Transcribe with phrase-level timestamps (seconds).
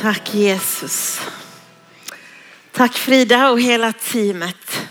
[0.00, 1.20] Tack Jesus.
[2.72, 4.88] Tack Frida och hela teamet.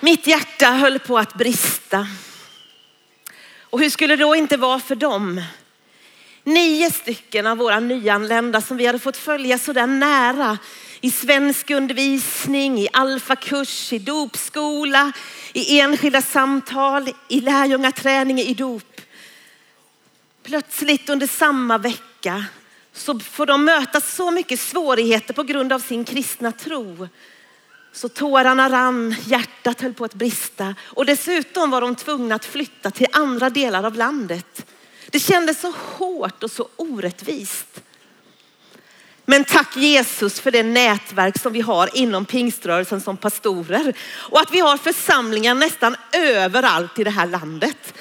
[0.00, 2.06] Mitt hjärta höll på att brista.
[3.60, 5.42] Och hur skulle det då inte vara för dem?
[6.44, 10.58] Nio stycken av våra nyanlända som vi hade fått följa så där nära
[11.00, 15.12] i svensk undervisning, i alfakurs, i dopskola,
[15.52, 19.00] i enskilda samtal, i lärjungaträning, i dop.
[20.42, 22.15] Plötsligt under samma vecka
[22.92, 27.08] så får de möta så mycket svårigheter på grund av sin kristna tro.
[27.92, 32.90] Så tårarna rann, hjärtat höll på att brista och dessutom var de tvungna att flytta
[32.90, 34.66] till andra delar av landet.
[35.10, 37.80] Det kändes så hårt och så orättvist.
[39.24, 44.52] Men tack Jesus för det nätverk som vi har inom pingströrelsen som pastorer och att
[44.52, 47.94] vi har församlingar nästan överallt i det här landet.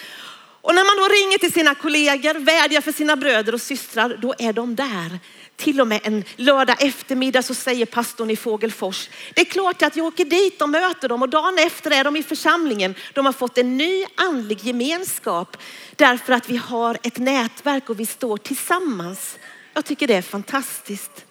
[0.66, 4.34] Och när man då ringer till sina kollegor, vädjar för sina bröder och systrar, då
[4.38, 5.20] är de där.
[5.55, 9.96] Till och med en lördag eftermiddag så säger pastorn i Fågelfors, det är klart att
[9.96, 12.96] jag åker dit och möter dem och dagen efter är de i församlingen.
[13.13, 15.57] De har fått en ny andlig gemenskap
[15.96, 19.38] därför att vi har ett nätverk och vi står tillsammans.
[19.74, 21.26] Jag tycker det är fantastiskt.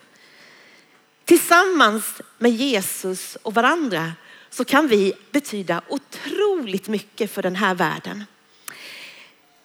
[1.25, 2.05] Tillsammans
[2.39, 4.13] med Jesus och varandra
[4.51, 8.25] så kan vi betyda otroligt mycket för den här världen.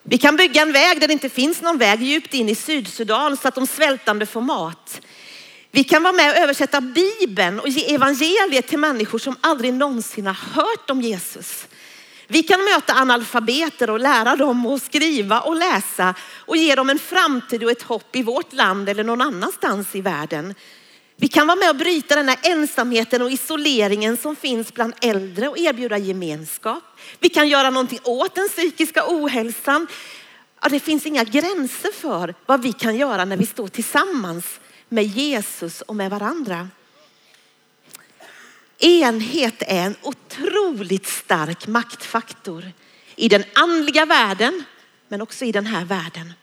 [0.09, 3.38] Vi kan bygga en väg där det inte finns någon väg djupt in i Sydsudan
[3.38, 5.02] så att de svältande får mat.
[5.71, 10.27] Vi kan vara med och översätta Bibeln och ge evangeliet till människor som aldrig någonsin
[10.27, 11.67] har hört om Jesus.
[12.27, 16.99] Vi kan möta analfabeter och lära dem att skriva och läsa och ge dem en
[16.99, 20.55] framtid och ett hopp i vårt land eller någon annanstans i världen.
[21.22, 25.48] Vi kan vara med och bryta den här ensamheten och isoleringen som finns bland äldre
[25.48, 26.84] och erbjuda gemenskap.
[27.20, 29.88] Vi kan göra någonting åt den psykiska ohälsan.
[30.61, 35.03] Ja, det finns inga gränser för vad vi kan göra när vi står tillsammans med
[35.03, 36.70] Jesus och med varandra.
[38.78, 42.72] Enhet är en otroligt stark maktfaktor
[43.16, 44.64] i den andliga världen,
[45.08, 46.33] men också i den här världen.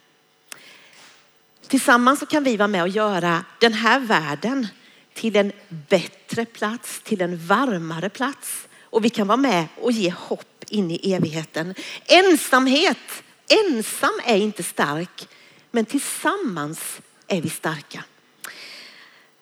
[1.67, 4.67] Tillsammans så kan vi vara med och göra den här världen
[5.13, 5.51] till en
[5.89, 8.67] bättre plats, till en varmare plats.
[8.83, 11.75] Och vi kan vara med och ge hopp in i evigheten.
[12.05, 13.23] Ensamhet,
[13.65, 15.27] ensam är inte stark,
[15.71, 18.03] men tillsammans är vi starka.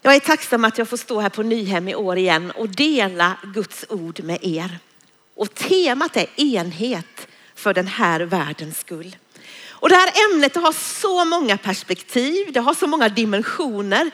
[0.02, 3.38] Jag är tacksam att jag får stå här på Nyhem i år igen och dela
[3.53, 4.80] Guds ord med er.
[5.35, 9.16] Och temat är enhet för den här världens skull.
[9.80, 14.12] Och det här ämnet har så många perspektiv, det har så många dimensioner.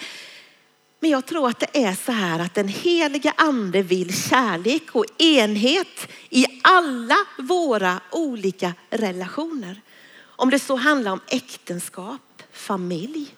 [0.99, 5.21] Men jag tror att det är så här att den heliga ande vill kärlek och
[5.21, 9.81] enhet i alla våra olika relationer.
[10.21, 13.35] Om det så handlar om äktenskap, familj,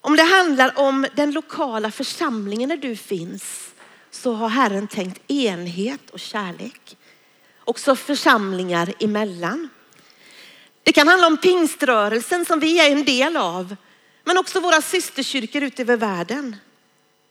[0.00, 3.70] om det handlar om den lokala församlingen där du finns
[4.10, 6.96] så har Herren tänkt enhet och kärlek.
[7.64, 9.68] Också församlingar emellan.
[10.88, 13.76] Det kan handla om pingströrelsen som vi är en del av,
[14.24, 16.56] men också våra systerkyrkor ute över världen.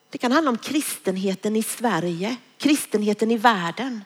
[0.09, 4.03] Det kan handla om kristenheten i Sverige, kristenheten i världen.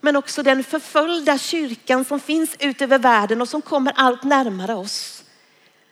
[0.00, 4.74] Men också den förföljda kyrkan som finns ute över världen och som kommer allt närmare
[4.74, 5.24] oss.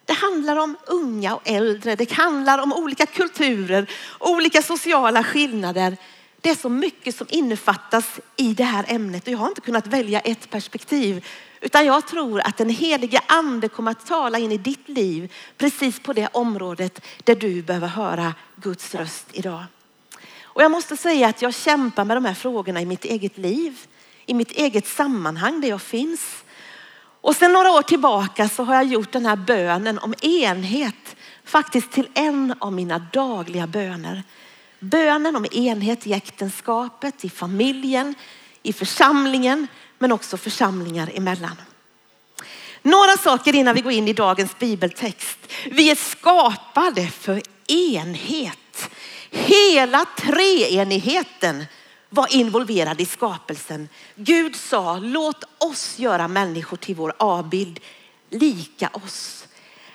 [0.05, 1.97] Det handlar om unga och äldre.
[1.97, 5.97] Det handlar om olika kulturer, olika sociala skillnader.
[6.43, 9.87] Det är så mycket som innefattas i det här ämnet och jag har inte kunnat
[9.87, 11.25] välja ett perspektiv
[11.61, 16.01] utan jag tror att den helige ande kommer att tala in i ditt liv precis
[16.01, 19.65] på det området där du behöver höra Guds röst idag.
[20.43, 23.87] Och jag måste säga att jag kämpar med de här frågorna i mitt eget liv,
[24.27, 26.45] i mitt eget sammanhang där jag finns.
[27.21, 31.93] Och sedan några år tillbaka så har jag gjort den här bönen om enhet faktiskt
[31.93, 34.23] till en av mina dagliga böner.
[34.83, 38.15] Bönen om enhet i äktenskapet, i familjen,
[38.63, 39.67] i församlingen,
[39.99, 41.57] men också församlingar emellan.
[42.83, 45.39] Några saker innan vi går in i dagens bibeltext.
[45.71, 48.91] Vi är skapade för enhet.
[49.31, 51.65] Hela treenigheten
[52.09, 53.89] var involverad i skapelsen.
[54.15, 57.81] Gud sa, låt oss göra människor till vår avbild,
[58.31, 59.47] lika oss.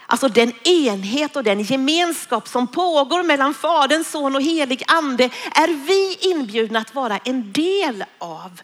[0.10, 5.24] Alltså den enhet och den gemenskap som pågår mellan Fadern, Son och helig ande
[5.56, 8.62] är vi inbjudna att vara en del av.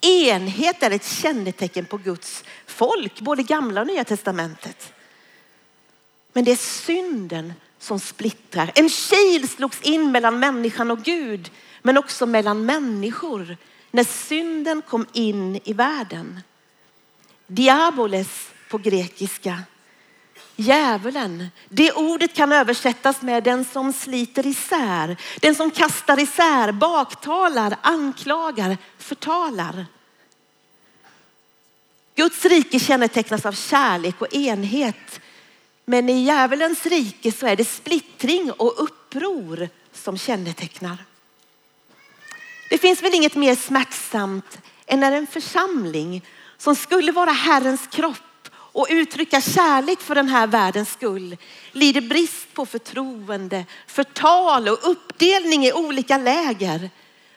[0.00, 4.92] Enhet är ett kännetecken på Guds folk, både gamla och nya testamentet.
[6.32, 8.72] Men det är synden som splittrar.
[8.74, 11.50] En kil slogs in mellan människan och Gud,
[11.82, 13.56] men också mellan människor
[13.90, 16.40] när synden kom in i världen.
[17.46, 19.62] Diaboles på grekiska.
[20.60, 27.76] Djävulen, det ordet kan översättas med den som sliter isär, den som kastar isär, baktalar,
[27.82, 29.86] anklagar, förtalar.
[32.14, 35.20] Guds rike kännetecknas av kärlek och enhet.
[35.84, 40.96] Men i djävulens rike så är det splittring och uppror som kännetecknar.
[42.70, 46.24] Det finns väl inget mer smärtsamt än när en församling
[46.56, 48.27] som skulle vara Herrens kropp
[48.72, 51.36] och uttrycka kärlek för den här världens skull
[51.72, 56.90] lider brist på förtroende, förtal och uppdelning i olika läger.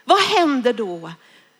[0.04, 1.12] Vad händer då?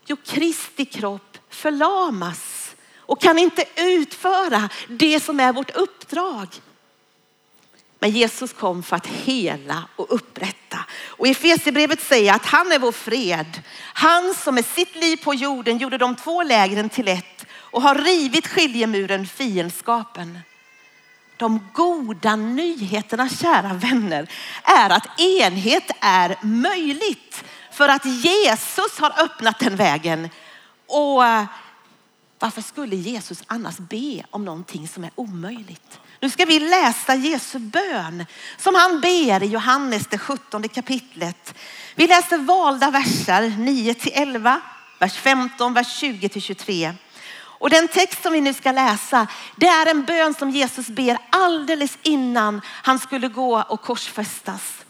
[0.06, 6.48] Jo, Kristi kropp förlamas och kan inte utföra det som är vårt uppdrag.
[8.00, 10.78] Men Jesus kom för att hela och upprätta.
[11.06, 13.62] Och i Efesierbrevet säger att han är vår fred.
[13.94, 17.41] Han som med sitt liv på jorden gjorde de två lägren till ett
[17.72, 20.40] och har rivit skiljemuren, fiendskapen.
[21.38, 24.30] De goda nyheterna, kära vänner,
[24.64, 30.30] är att enhet är möjligt för att Jesus har öppnat den vägen.
[30.88, 31.46] Och eh,
[32.40, 36.00] varför skulle Jesus annars be om någonting som är omöjligt?
[36.20, 38.26] Nu ska vi läsa Jesu bön
[38.58, 41.54] som han ber i Johannes det 17 kapitlet.
[41.96, 44.62] Vi läser valda verser 9 till 11,
[45.00, 46.94] vers 15, vers 20 till 23.
[47.62, 51.18] Och den text som vi nu ska läsa, det är en bön som Jesus ber
[51.30, 54.86] alldeles innan han skulle gå och korsfästas.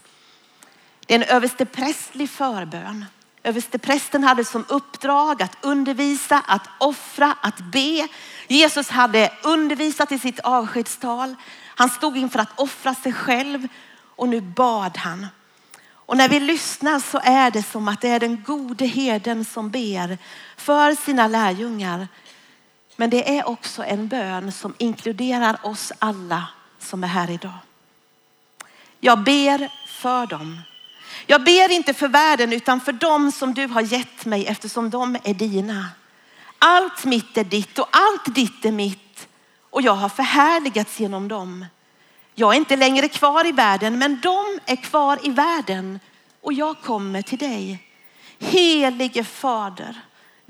[1.06, 3.04] Det är en översteprästlig förbön.
[3.42, 8.08] Översteprästen hade som uppdrag att undervisa, att offra, att be.
[8.48, 11.34] Jesus hade undervisat i sitt avskedstal.
[11.66, 13.68] Han stod inför att offra sig själv
[14.16, 15.26] och nu bad han.
[15.92, 19.70] Och när vi lyssnar så är det som att det är den gode herden som
[19.70, 20.18] ber
[20.56, 22.08] för sina lärjungar.
[22.96, 26.48] Men det är också en bön som inkluderar oss alla
[26.78, 27.58] som är här idag.
[29.00, 30.60] Jag ber för dem
[31.26, 35.16] jag ber inte för världen utan för dem som du har gett mig eftersom de
[35.24, 35.88] är dina.
[36.58, 39.28] Allt mitt är ditt och allt ditt är mitt
[39.70, 41.66] och jag har förhärligats genom dem.
[42.34, 46.00] Jag är inte längre kvar i världen men de är kvar i världen
[46.40, 47.88] och jag kommer till dig.
[48.38, 50.00] Helige Fader,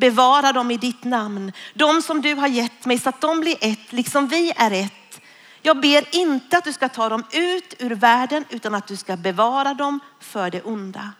[0.02, 1.52] bevara dem i ditt namn.
[1.74, 5.02] De som du har gett mig så att de blir ett liksom vi är ett
[5.62, 9.16] jag ber inte att du ska ta dem ut ur världen utan att du ska
[9.16, 11.12] bevara dem för det onda.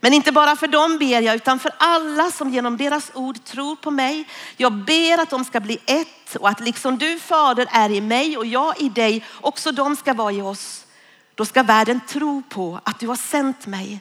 [0.00, 3.76] Men inte bara för dem ber jag utan för alla som genom deras ord tror
[3.76, 4.28] på mig.
[4.56, 8.38] Jag ber att de ska bli ett och att liksom du fader är i mig
[8.38, 10.86] och jag i dig, också de ska vara i oss.
[11.34, 14.00] Då ska världen tro på att du har sänt mig.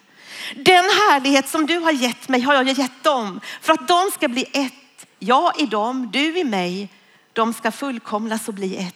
[0.55, 4.27] Den härlighet som du har gett mig har jag gett dem för att de ska
[4.27, 4.73] bli ett.
[5.19, 6.89] Jag i dem, du i mig.
[7.33, 8.95] De ska fullkomnas och bli ett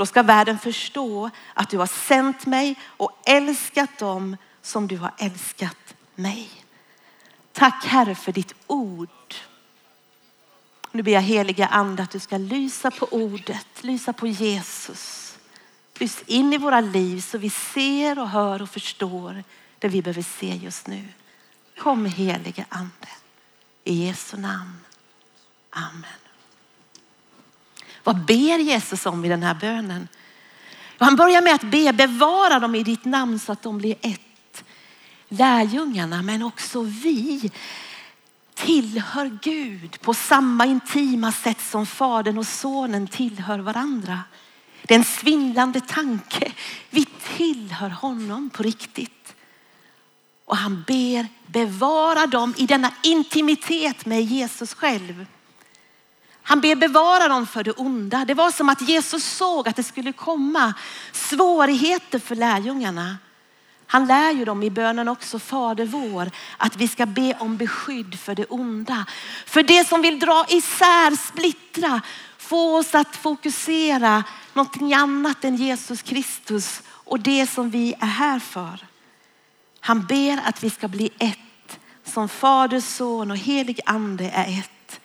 [0.00, 5.12] då ska världen förstå att du har sänt mig och älskat dem som du har
[5.18, 6.50] älskat mig.
[7.52, 9.34] Tack Herre för ditt ord.
[10.92, 15.34] Nu ber jag heliga ande att du ska lysa på ordet, lysa på Jesus.
[15.98, 19.44] Lys in i våra liv så vi ser och hör och förstår
[19.80, 21.08] det vi behöver se just nu.
[21.78, 23.08] Kom helige ande.
[23.84, 24.76] I Jesu namn.
[25.70, 26.20] Amen.
[28.04, 30.08] Vad ber Jesus om i den här bönen?
[30.98, 34.64] Han börjar med att be, bevara dem i ditt namn så att de blir ett.
[35.28, 37.50] Lärjungarna, men också vi
[38.54, 44.20] tillhör Gud på samma intima sätt som fadern och sonen tillhör varandra.
[44.82, 46.52] Det är en svindlande tanke.
[46.90, 49.19] Vi tillhör honom på riktigt.
[50.50, 55.26] Och han ber bevara dem i denna intimitet med Jesus själv.
[56.42, 58.24] Han ber bevara dem för det onda.
[58.24, 60.74] Det var som att Jesus såg att det skulle komma
[61.12, 63.16] svårigheter för lärjungarna.
[63.86, 68.18] Han lär ju dem i bönen också, Fader vår, att vi ska be om beskydd
[68.18, 69.06] för det onda.
[69.46, 72.00] För det som vill dra isär, splittra,
[72.38, 78.38] få oss att fokusera någonting annat än Jesus Kristus och det som vi är här
[78.38, 78.89] för.
[79.80, 85.00] Han ber att vi ska bli ett, som Fader, Son och helig ande är ett.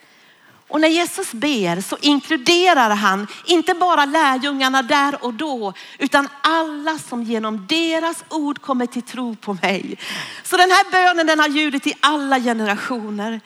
[0.67, 6.97] Och när Jesus ber så inkluderar han inte bara lärjungarna där och då, utan alla
[6.97, 9.97] som genom deras ord kommer till tro på mig.
[10.43, 13.41] Så den här bönen den har ljudit i alla generationer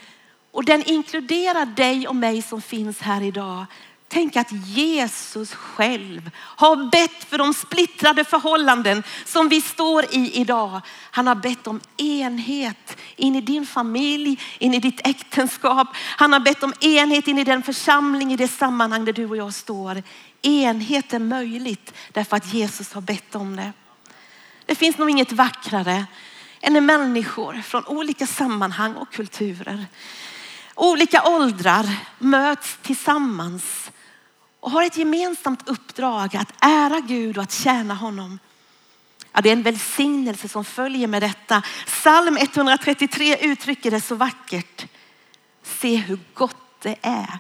[0.52, 3.66] och den inkluderar dig och mig som finns här idag.
[4.12, 10.82] Tänk att Jesus själv har bett för de splittrade förhållanden som vi står i idag.
[11.12, 15.88] Han har bett om enhet in i din familj, in i ditt äktenskap.
[15.96, 19.38] Han har bett om enhet in i den församling, i det sammanhang där du och
[19.38, 20.04] jag står.
[20.42, 23.74] Enhet är möjligt därför att Jesus har bett om det.
[24.66, 26.06] Det finns nog inget vackrare
[26.62, 29.86] än när människor från olika sammanhang och kulturer,
[30.76, 31.86] olika åldrar
[32.20, 33.92] möts tillsammans
[34.60, 38.40] och har ett gemensamt uppdrag att ära Gud och att tjäna honom.
[39.34, 41.62] Ja, det är en välsignelse som följer med detta.
[41.86, 44.86] Psalm 133 uttrycker det så vackert.
[45.64, 47.40] Se hur gott det är.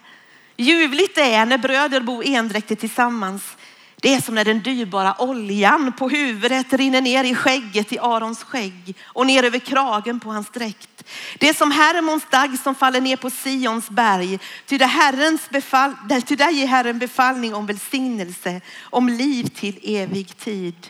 [0.58, 3.58] Ljuvligt det är när bröder bor endräktigt tillsammans.
[3.96, 8.44] Det är som när den dyrbara oljan på huvudet rinner ner i skägget i Arons
[8.44, 10.99] skägg och ner över kragen på hans dräkt.
[11.38, 14.40] Det är som Hermons dag som faller ner på Sions berg.
[14.66, 15.96] Ty, det Herrens befall,
[16.28, 20.88] ty där ger Herren befallning om välsignelse, om liv till evig tid.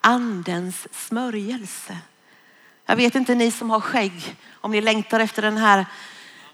[0.00, 1.98] Andens smörjelse.
[2.86, 5.86] Jag vet inte ni som har skägg om ni längtar efter den här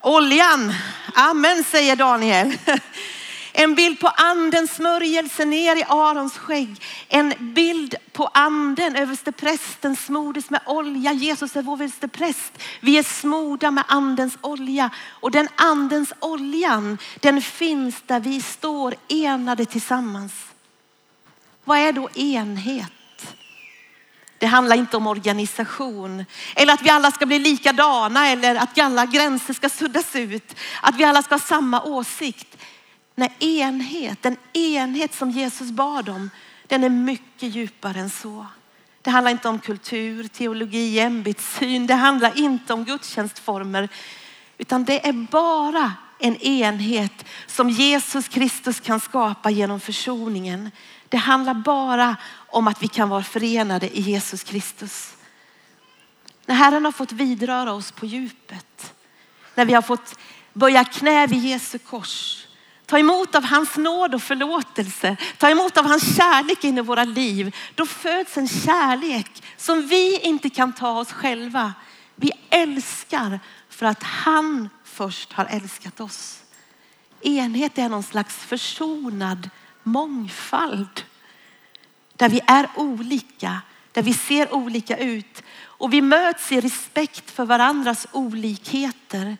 [0.00, 0.75] oljan.
[1.14, 2.58] Amen säger Daniel.
[3.52, 6.83] En bild på andens smörjelse ner i Arons skägg.
[7.09, 11.12] En bild på anden, översteprästen, smordes med olja.
[11.12, 12.52] Jesus är vår överstepräst.
[12.80, 18.95] Vi är smorda med andens olja och den andens oljan, den finns där vi står
[19.09, 20.33] enade tillsammans.
[21.64, 22.92] Vad är då enhet?
[24.38, 26.25] Det handlar inte om organisation
[26.57, 30.54] eller att vi alla ska bli likadana eller att alla gränser ska suddas ut.
[30.83, 32.57] Att vi alla ska ha samma åsikt.
[33.14, 36.31] Nej, enhet, den enhet som Jesus bad om,
[36.67, 38.47] den är mycket djupare än så.
[39.02, 41.87] Det handlar inte om kultur, teologi, ämbetssyn.
[41.87, 43.88] Det handlar inte om gudstjänstformer,
[44.59, 50.71] utan det är bara en enhet som Jesus Kristus kan skapa genom försoningen.
[51.09, 55.14] Det handlar bara om att vi kan vara förenade i Jesus Kristus.
[56.47, 58.95] När Herren har fått vidröra oss på djupet,
[59.55, 60.19] när vi har fått
[60.52, 62.47] böja knä vid Jesu kors,
[62.90, 67.04] ta emot av hans nåd och förlåtelse, ta emot av hans kärlek in i våra
[67.04, 71.75] liv, då föds en kärlek som vi inte kan ta oss själva.
[72.16, 76.42] Vi älskar för att han först har älskat oss.
[77.20, 79.50] Enhet är någon slags försonad
[79.82, 81.04] mångfald.
[82.16, 83.61] Där vi är olika,
[83.92, 89.37] där vi ser olika ut och vi möts i respekt för varandras olikheter.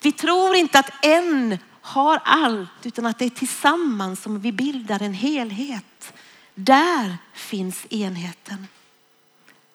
[0.00, 5.02] Vi tror inte att en har allt utan att det är tillsammans som vi bildar
[5.02, 6.12] en helhet.
[6.54, 8.66] Där finns enheten.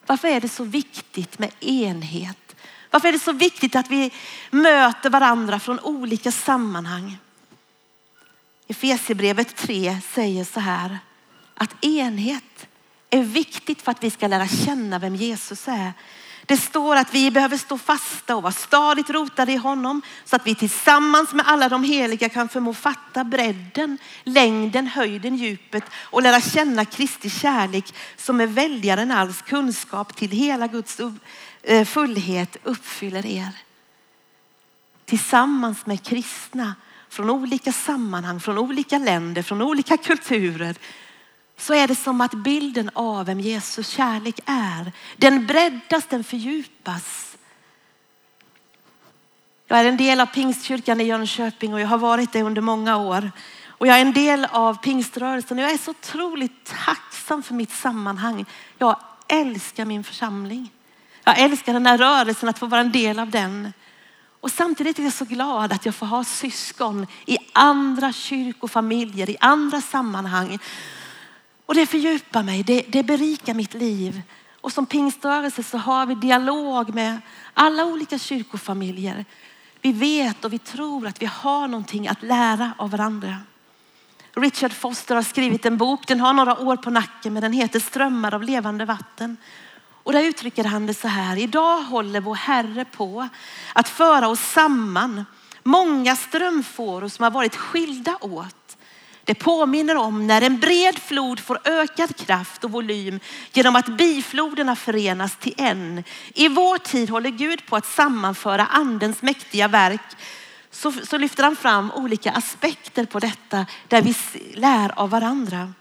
[0.06, 2.56] Varför är det så viktigt med enhet?
[2.92, 4.12] Varför är det så viktigt att vi
[4.52, 7.18] möter varandra från olika sammanhang?
[8.68, 11.00] Efesierbrevet 3 säger så här
[11.54, 12.68] att enhet
[13.10, 15.94] är viktigt för att vi ska lära känna vem Jesus är.
[16.48, 20.48] Det står att vi behöver stå fasta och vara stadigt rotade i honom så att
[20.48, 26.42] vi tillsammans med alla de heliga kan förmå fatta bredden, längden, höjden, djupet och lära
[26.42, 31.02] känna Kristi kärlek som är väldigare än alls kunskap till hela Guds
[31.64, 33.50] eh, fullhet uppfyller er.
[35.06, 36.76] Tillsammans med kristna
[37.10, 40.76] från olika sammanhang, från olika länder, från olika kulturer
[41.58, 47.38] så är det som att bilden av vem Jesus kärlek är, den breddas, den fördjupas.
[49.68, 52.98] Jag är en del av Pingstkyrkan i Jönköping och jag har varit det under många
[52.98, 53.32] år.
[53.78, 57.72] Och jag är en del av pingströrelsen och jag är så otroligt tacksam för mitt
[57.72, 58.46] sammanhang.
[58.78, 60.70] Jag älskar min församling.
[61.24, 63.74] Jag älskar den här rörelsen, att få vara en del av den.
[64.40, 69.38] Och samtidigt är jag så glad att jag får ha syskon i andra kyrkofamiljer, i
[69.40, 70.60] andra sammanhang
[71.66, 74.22] och det fördjupar mig, det, det berikar mitt liv.
[74.62, 77.22] Och som pingströrelse så har vi dialog med
[77.54, 79.26] alla olika kyrkofamiljer.
[79.82, 83.38] Vi vet och vi tror att vi har någonting att lära av varandra.
[84.34, 87.80] Richard Foster har skrivit en bok, den har några år på nacken men den heter
[87.80, 89.38] Strömmar av levande vatten.
[90.04, 93.28] Och där uttrycker han det så här, idag håller vår Herre på
[93.74, 95.26] att föra oss samman.
[95.64, 98.65] Många strömfåror som har varit skilda åt.
[99.26, 103.20] Det påminner om när en bred flod får ökad kraft och volym
[103.54, 106.04] genom att bifloderna förenas till en.
[106.34, 110.02] I vår tid håller Gud på att sammanföra andens mäktiga verk.
[110.72, 114.16] Så, så lyfter han fram olika aspekter på detta där vi
[114.54, 115.74] lär av varandra.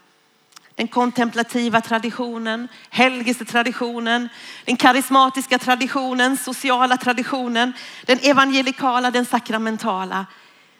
[0.75, 4.29] Den kontemplativa traditionen, helgelsetraditionen,
[4.65, 7.73] den karismatiska traditionen, sociala traditionen,
[8.05, 10.25] den evangelikala, den sakramentala.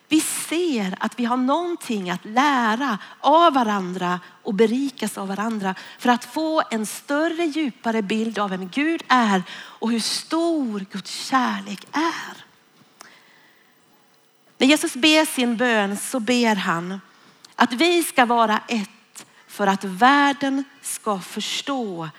[0.08, 6.10] Vi ser att vi har någonting att lära av varandra och berikas av varandra för
[6.10, 11.88] att få en större, djupare bild av vem Gud är och hur stor Guds kärlek
[11.92, 12.46] är.
[14.58, 17.02] När Jesus ber sin bön så ber han
[17.56, 22.10] Att vi ska vara ett för att världen ska förstå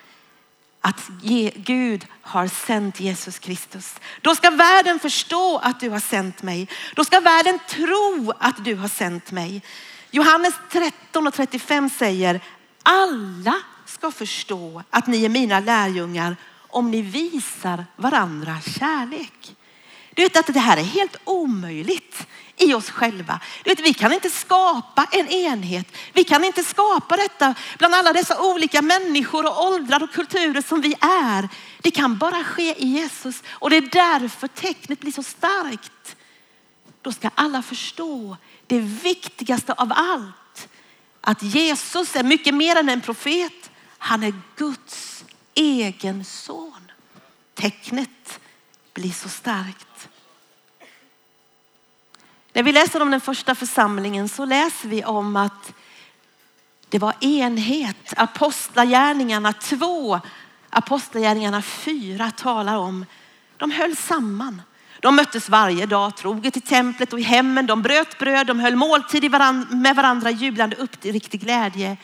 [0.86, 1.10] att
[1.54, 3.94] Gud har sänt Jesus Kristus.
[4.20, 6.68] Då ska världen förstå att du har sänt mig.
[6.94, 9.62] Då ska världen tro att du har sänt mig.
[10.10, 12.40] Johannes 13 och 35 säger
[12.82, 13.54] alla
[13.86, 16.36] ska förstå att ni är mina lärjungar
[16.68, 19.56] om ni visar varandra kärlek.
[20.16, 23.40] Du vet att det här är helt omöjligt i oss själva.
[23.64, 25.96] Du vet, vi kan inte skapa en enhet.
[26.12, 30.80] Vi kan inte skapa detta bland alla dessa olika människor och åldrar och kulturer som
[30.80, 31.48] vi är.
[31.80, 33.80] Det kan bara ske i Jesus och det är
[34.20, 36.16] därför tecknet blir så starkt.
[37.02, 40.68] Då ska alla förstå det viktigaste av allt.
[41.20, 43.70] Att Jesus är mycket mer än en profet.
[43.98, 46.92] Han är Guds egen son.
[47.54, 48.40] Tecknet
[48.96, 50.08] bli så starkt.
[52.52, 55.72] När vi läser om den första församlingen så läser vi om att
[56.88, 58.14] det var enhet.
[58.16, 60.20] Apostlagärningarna 2,
[60.70, 63.06] Apostlagärningarna 4 talar om,
[63.56, 64.62] de höll samman.
[65.00, 67.66] De möttes varje dag troget i templet och i hemmen.
[67.66, 69.30] De bröt bröd, de höll måltid
[69.70, 71.96] med varandra jublande upp till riktig glädje.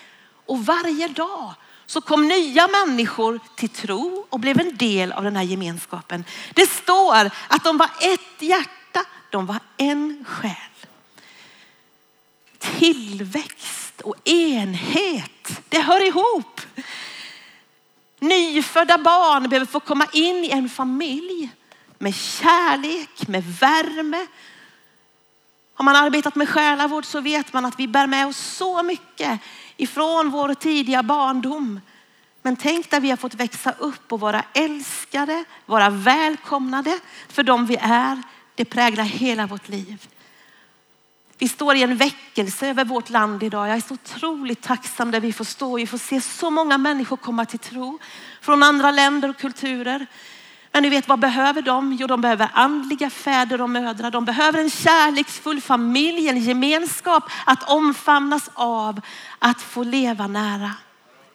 [0.46, 1.54] Och varje dag
[1.92, 6.24] så kom nya människor till tro och blev en del av den här gemenskapen.
[6.54, 10.52] Det står att de var ett hjärta de var en själ.
[12.58, 16.60] Tillväxt och enhet, det hör ihop.
[18.18, 21.50] Nyfödda barn behöver få komma in i en familj
[21.98, 24.26] med kärlek, med värme.
[25.74, 29.40] Har man arbetat med själavård så vet man att vi bär med oss så mycket
[29.82, 31.80] ifrån vår tidiga barndom.
[32.42, 36.98] Men tänk där vi har fått växa upp och vara älskade, vara välkomnade
[37.28, 38.22] för de vi är.
[38.54, 40.08] Det präglar hela vårt liv.
[41.38, 43.68] Vi står i en väckelse över vårt land idag.
[43.68, 45.76] Jag är så otroligt tacksam där vi får stå.
[45.76, 47.98] Vi får se så många människor komma till tro
[48.40, 50.06] från andra länder och kulturer.
[50.72, 51.92] Men ni vet vad behöver de?
[51.92, 54.10] Jo, de behöver andliga fäder och mödrar.
[54.10, 59.00] De behöver en kärleksfull familj, en gemenskap att omfamnas av,
[59.38, 60.70] att få leva nära.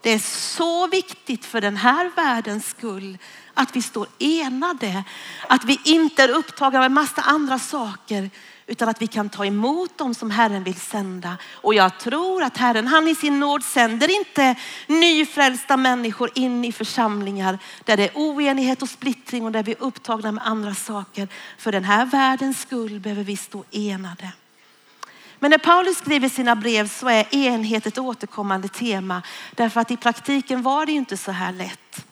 [0.01, 3.17] Det är så viktigt för den här världens skull
[3.53, 5.03] att vi står enade.
[5.49, 8.29] Att vi inte är upptagna med massa andra saker
[8.67, 11.37] utan att vi kan ta emot dem som Herren vill sända.
[11.53, 14.55] Och jag tror att Herren, han i sin nåd sänder inte
[14.87, 19.81] nyfrälsta människor in i församlingar där det är oenighet och splittring och där vi är
[19.83, 21.27] upptagna med andra saker.
[21.57, 24.31] För den här världens skull behöver vi stå enade.
[25.39, 29.21] Men när Paulus skriver sina brev så är enhet ett återkommande tema.
[29.55, 32.06] Därför att i praktiken var det inte så här lätt.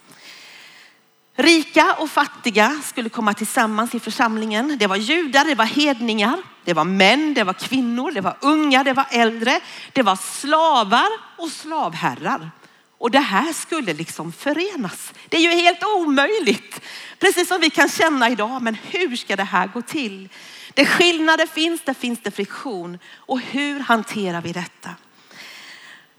[1.38, 4.78] Rika och fattiga skulle komma tillsammans i församlingen.
[4.78, 8.84] Det var judar, det var hedningar, det var män, det var kvinnor, det var unga,
[8.84, 9.60] det var äldre,
[9.94, 12.52] det var slavar och slavherrar.
[12.98, 15.14] Och det här skulle liksom förenas.
[15.30, 16.82] Det är ju helt omöjligt.
[17.20, 20.30] Precis som vi kan känna idag, men hur ska det här gå till?
[20.74, 23.00] Där skillnader finns, där finns det friktion.
[23.16, 24.90] Och hur hanterar vi detta?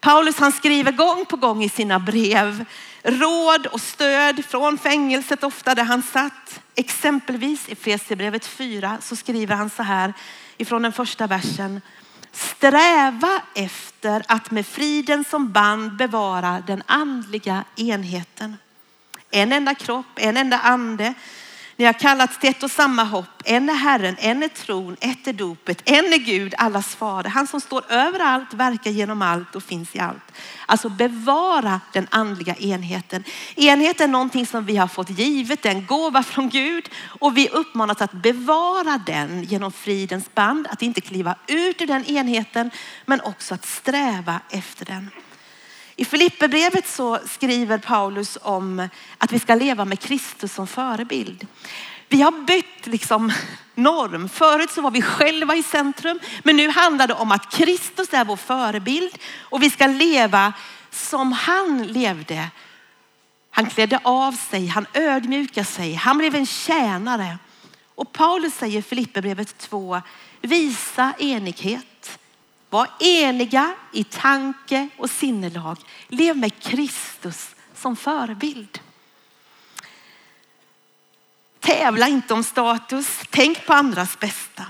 [0.01, 2.65] Paulus han skriver gång på gång i sina brev
[3.07, 6.61] råd och stöd från fängelset ofta där han satt.
[6.75, 10.13] Exempelvis i Fesierbrevet 4 så skriver han så här
[10.57, 11.81] ifrån den första versen.
[12.33, 18.57] Sträva efter att med friden som band bevara den andliga enheten.
[19.31, 21.15] En enda kropp, en enda ande
[21.77, 23.43] ni har kallats till ett och samma hopp.
[23.45, 27.31] En är Herren, en är tron, ett är dopet, en är Gud, allas fader.
[27.31, 30.33] Han som står överallt, verkar genom allt och finns i allt.
[30.67, 33.25] Alltså bevara den andliga enheten.
[33.57, 36.89] Enhet är någonting som vi har fått givet, en gåva från Gud
[37.21, 42.05] och vi uppmanas att bevara den genom fridens band, att inte kliva ut ur den
[42.05, 42.71] enheten
[43.07, 45.11] men också att sträva efter den.
[45.99, 51.47] I Filipperbrevet så skriver Paulus om att vi ska leva med Kristus som förebild.
[52.09, 53.33] Vi har bytt liksom
[53.75, 54.29] norm.
[54.29, 58.25] Förut så var vi själva i centrum, men nu handlar det om att Kristus är
[58.25, 60.53] vår förebild och vi ska leva
[60.91, 62.49] som han levde.
[63.51, 67.39] Han klädde av sig, han ödmjukade sig, han blev en tjänare.
[67.95, 70.01] Och Paulus säger i Filipperbrevet 2,
[70.41, 71.96] visa enighet
[72.71, 75.79] var eniga i tanke och sinnelag.
[76.09, 78.81] Lev med Kristus som förebild.
[81.61, 83.21] Tävla inte om status.
[83.31, 84.65] Tänk på andras bästa.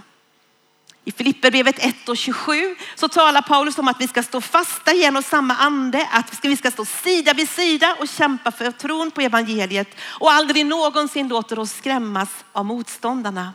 [1.04, 5.04] I Filipperbrevet 1 och 27 så talar Paulus om att vi ska stå fasta i
[5.04, 9.10] en och samma ande, att vi ska stå sida vid sida och kämpa för tron
[9.10, 13.52] på evangeliet och aldrig någonsin låter oss skrämmas av motståndarna.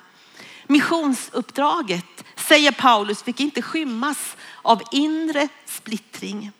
[0.72, 6.52] Missionsuppdraget säger Paulus, fick inte skymmas av inre splittring.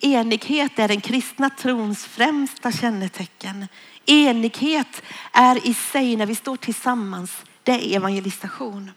[0.00, 3.66] Enighet är den kristna trons främsta kännetecken.
[4.06, 8.90] Enighet är i sig när vi står tillsammans, det är evangelisation.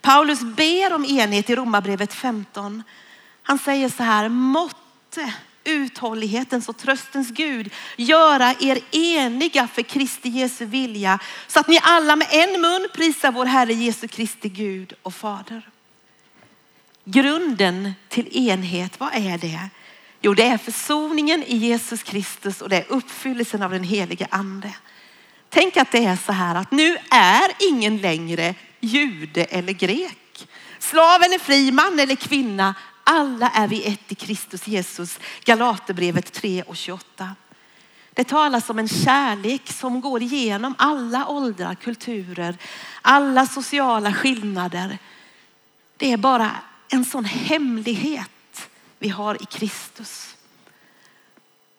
[0.00, 2.82] Paulus ber om enhet i Romarbrevet 15.
[3.42, 10.64] Han säger så här, måtte uthållighetens och tröstens Gud göra er eniga för Kristi Jesu
[10.64, 15.14] vilja så att ni alla med en mun prisar vår Herre Jesu Kristi Gud och
[15.14, 15.68] Fader.
[17.04, 19.68] Grunden till enhet, vad är det?
[20.20, 24.74] Jo, det är försoningen i Jesus Kristus och det är uppfyllelsen av den helige ande.
[25.48, 30.48] Tänk att det är så här att nu är ingen längre jude eller grek.
[30.78, 32.74] Slav eller fri, man eller kvinna.
[33.12, 35.18] Alla är vi ett i Kristus Jesus.
[35.44, 37.34] Galaterbrevet 3 och 28.
[38.12, 42.56] Det talas om en kärlek som går igenom alla åldrar, kulturer,
[43.02, 44.98] alla sociala skillnader.
[45.96, 46.50] Det är bara
[46.88, 50.36] en sån hemlighet vi har i Kristus.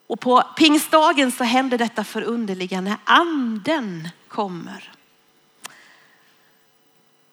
[0.07, 4.91] Och på pingstdagen så händer detta förunderliga när anden kommer.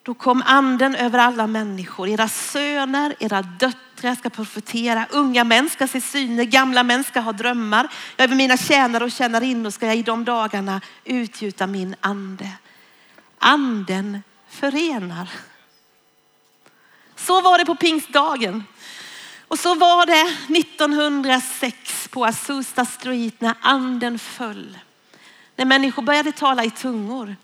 [0.09, 2.09] Då kom anden över alla människor.
[2.09, 5.07] Era söner, era döttrar ska profetera.
[5.11, 7.89] Unga män ska se syner, gamla män ska ha drömmar.
[8.17, 12.51] Över mina tjänare och tjänarinnor ska jag i de dagarna utgjuta min ande.
[13.39, 15.29] Anden förenar.
[17.17, 18.65] Så var det på pingstdagen.
[19.49, 24.79] Och så var det 1906 på Azusa Street när anden föll.
[25.57, 27.37] När människor började tala i tungor.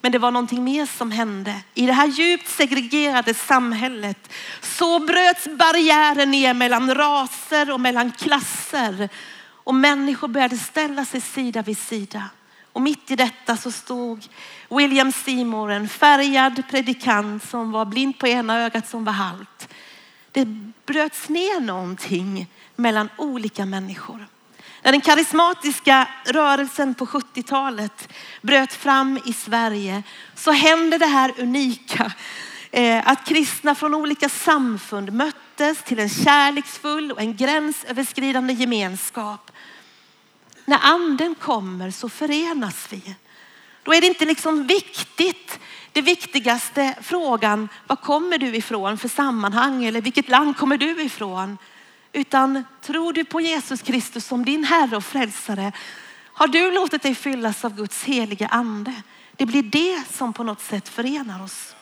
[0.00, 1.54] Men det var någonting mer som hände.
[1.74, 9.08] I det här djupt segregerade samhället så bröts barriärer ner mellan raser och mellan klasser.
[9.46, 12.30] Och människor började ställa sig sida vid sida.
[12.72, 14.26] Och mitt i detta så stod
[14.70, 19.68] William Seymour, en färgad predikant som var blind på ena ögat som var halt.
[20.32, 20.44] Det
[20.86, 24.26] bröts ner någonting mellan olika människor.
[24.86, 28.08] När den karismatiska rörelsen på 70-talet
[28.42, 30.02] bröt fram i Sverige
[30.34, 32.12] så hände det här unika.
[32.70, 39.50] Eh, att kristna från olika samfund möttes till en kärleksfull och en gränsöverskridande gemenskap.
[40.64, 43.14] När anden kommer så förenas vi.
[43.82, 45.58] Då är det inte liksom viktigt,
[45.92, 51.58] det viktigaste frågan, var kommer du ifrån för sammanhang eller vilket land kommer du ifrån?
[52.16, 55.72] Utan tror du på Jesus Kristus som din Herre och frälsare?
[56.32, 58.92] Har du låtit dig fyllas av Guds heliga ande?
[59.36, 61.74] Det blir det som på något sätt förenar oss.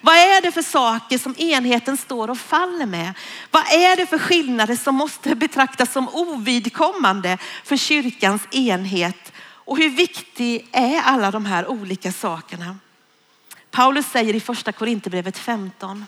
[0.00, 3.14] Vad är det för saker som enheten står och faller med?
[3.50, 9.32] Vad är det för skillnader som måste betraktas som ovidkommande för kyrkans enhet?
[9.40, 12.78] Och hur viktig är alla de här olika sakerna?
[13.70, 16.06] Paulus säger i första Korinthierbrevet 15.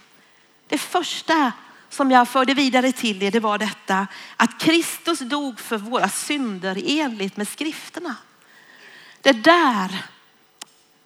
[0.69, 1.53] Det första
[1.91, 6.83] som jag förde vidare till er, det var detta att Kristus dog för våra synder
[6.87, 8.17] enligt med skrifterna.
[9.21, 10.03] Det där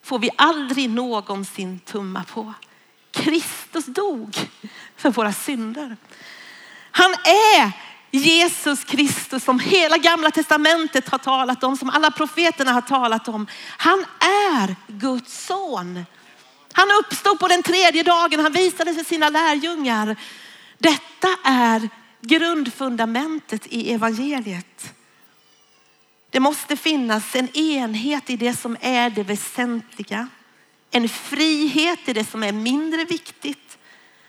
[0.03, 2.53] får vi aldrig någonsin tumma på.
[3.11, 4.37] Kristus dog
[4.97, 5.97] för våra synder.
[6.91, 7.71] Han är
[8.11, 13.47] Jesus Kristus som hela gamla testamentet har talat om, som alla profeterna har talat om.
[13.77, 16.05] Han är Guds son.
[16.73, 18.39] Han uppstod på den tredje dagen.
[18.39, 20.15] Han visade sig sina lärjungar.
[20.81, 21.89] Detta är
[22.21, 24.93] grundfundamentet i evangeliet.
[26.29, 30.27] Det måste finnas en enhet i det som är det väsentliga.
[30.91, 33.77] En frihet i det som är mindre viktigt.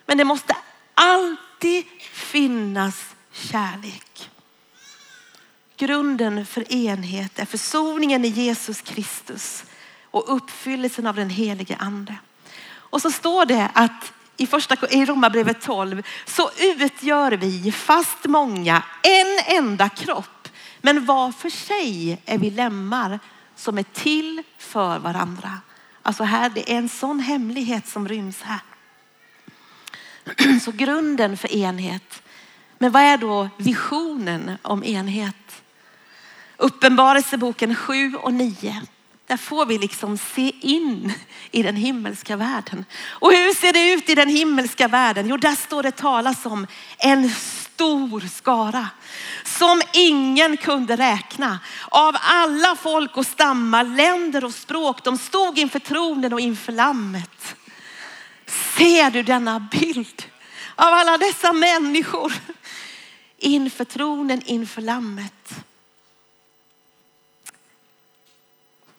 [0.07, 0.57] Men det måste
[0.95, 4.31] alltid finnas kärlek.
[5.77, 9.65] Grunden för enhet är försoningen i Jesus Kristus
[10.11, 12.15] och uppfyllelsen av den helige ande.
[12.65, 14.13] Och så står det att
[14.43, 20.49] i första i Romarbrevet 12 så utgör vi fast många en enda kropp.
[20.81, 23.19] Men var för sig är vi lemmar
[23.57, 25.61] som är till för varandra.
[26.03, 28.61] Alltså här, det är en sån hemlighet som ryms här.
[30.61, 32.23] Så grunden för enhet.
[32.79, 35.63] Men vad är då visionen om enhet?
[36.57, 38.83] Uppenbarelseboken 7 och 9.
[39.27, 41.13] Där får vi liksom se in
[41.51, 42.85] i den himmelska världen.
[43.09, 45.29] Och hur ser det ut i den himmelska världen?
[45.29, 46.67] Jo, där står det talas om
[46.99, 48.89] en stor skara
[49.45, 51.61] som ingen kunde räkna.
[51.89, 55.05] Av alla folk och stammar, länder och språk.
[55.05, 57.55] De stod inför tronen och inför lammet.
[58.77, 60.23] Ser du denna bild
[60.77, 62.33] av alla dessa människor
[63.39, 65.65] inför tronen, inför lammet?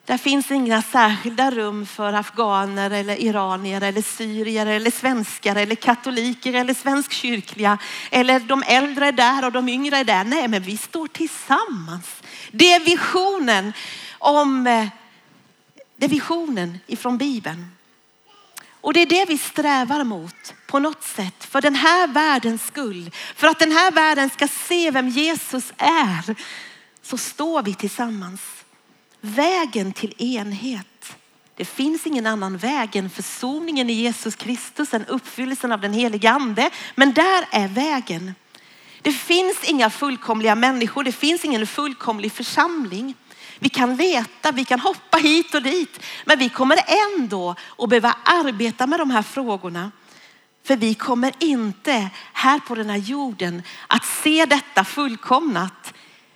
[0.05, 6.53] Där finns inga särskilda rum för afghaner eller iranier eller syrier eller svenskar eller katoliker
[6.53, 7.77] eller svenskkyrkliga
[8.11, 10.23] eller de äldre är där och de yngre är där.
[10.23, 12.21] Nej, men vi står tillsammans.
[12.51, 13.73] Det är visionen
[14.17, 14.87] om eh,
[15.95, 17.65] det är visionen ifrån Bibeln.
[18.81, 23.11] Och det är det vi strävar mot på något sätt för den här världens skull.
[23.35, 26.35] För att den här världen ska se vem Jesus är
[27.01, 28.62] så står vi tillsammans.
[29.25, 31.15] Vägen till enhet.
[31.55, 36.31] Det finns ingen annan väg än försoningen i Jesus Kristus, än uppfyllelsen av den helige
[36.31, 36.69] ande.
[36.95, 38.35] Men där är vägen.
[39.01, 43.15] Det finns inga fullkomliga människor, det finns ingen fullkomlig församling.
[43.59, 46.79] Vi kan leta, vi kan hoppa hit och dit, men vi kommer
[47.15, 49.91] ändå att behöva arbeta med de här frågorna.
[50.63, 55.93] För vi kommer inte här på den här jorden att se detta fullkomnat,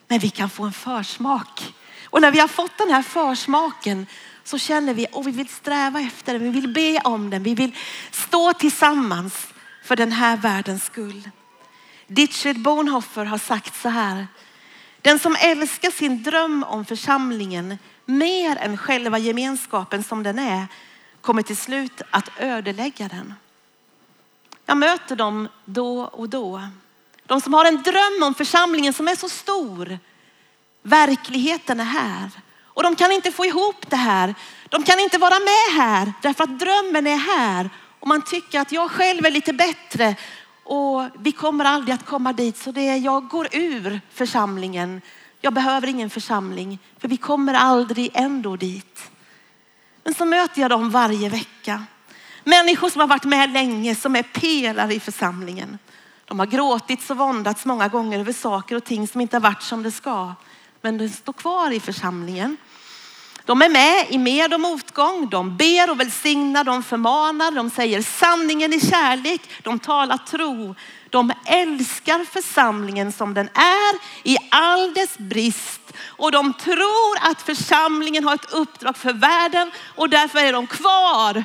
[0.07, 1.73] men vi kan få en försmak.
[2.09, 4.07] Och när vi har fått den här försmaken
[4.43, 7.55] så känner vi att vi vill sträva efter den, vi vill be om den, vi
[7.55, 7.75] vill
[8.11, 9.47] stå tillsammans
[9.83, 11.29] för den här världens skull.
[12.07, 14.27] Dietrich Bonhoeffer har sagt så här,
[15.01, 20.67] den som älskar sin dröm om församlingen mer än själva gemenskapen som den är
[21.21, 23.33] kommer till slut att ödelägga den.
[24.65, 26.61] Jag möter dem då och då.
[27.25, 29.99] De som har en dröm om församlingen som är så stor.
[30.87, 32.29] Verkligheten är här
[32.63, 34.35] och de kan inte få ihop det här.
[34.69, 37.69] De kan inte vara med här därför att drömmen är här
[37.99, 40.15] och man tycker att jag själv är lite bättre
[40.63, 45.01] och vi kommer aldrig att komma dit så det är, jag går ur församlingen.
[45.41, 49.11] Jag behöver ingen församling för vi kommer aldrig ändå dit.
[50.03, 51.83] Men så möter jag dem varje vecka.
[52.43, 55.77] Människor som har varit med länge, som är pelare i församlingen.
[56.25, 59.63] De har gråtit och våndats många gånger över saker och ting som inte har varit
[59.63, 60.35] som det ska.
[60.87, 62.57] Men de står kvar i församlingen.
[63.45, 65.29] De är med i med och motgång.
[65.29, 70.75] De ber och välsignar, de förmanar, de säger sanningen i kärlek, de talar tro.
[71.09, 78.23] De älskar församlingen som den är i all dess brist och de tror att församlingen
[78.23, 81.43] har ett uppdrag för världen och därför är de kvar.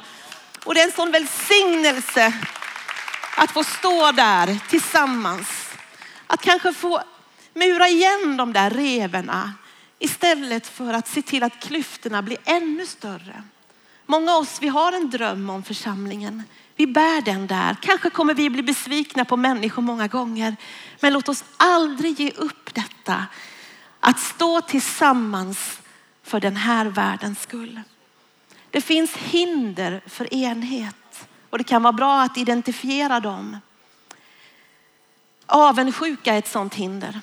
[0.65, 2.33] Och det är en sån välsignelse
[3.37, 5.49] att få stå där tillsammans.
[6.27, 7.03] Att kanske få
[7.55, 9.53] mura igen de där revorna
[10.03, 13.43] Istället för att se till att klyftorna blir ännu större.
[14.07, 16.43] Många av oss, vi har en dröm om församlingen.
[16.77, 17.77] Vi bär den där.
[17.83, 20.57] Kanske kommer vi bli besvikna på människor många gånger.
[21.01, 23.27] Men låt oss aldrig ge upp detta.
[24.01, 25.81] Att stå tillsammans
[26.23, 27.81] för den här världens skull.
[28.71, 33.57] Det finns hinder för enhet och det kan vara bra att identifiera dem.
[35.47, 37.21] Avundsjuka är ett sådant hinder.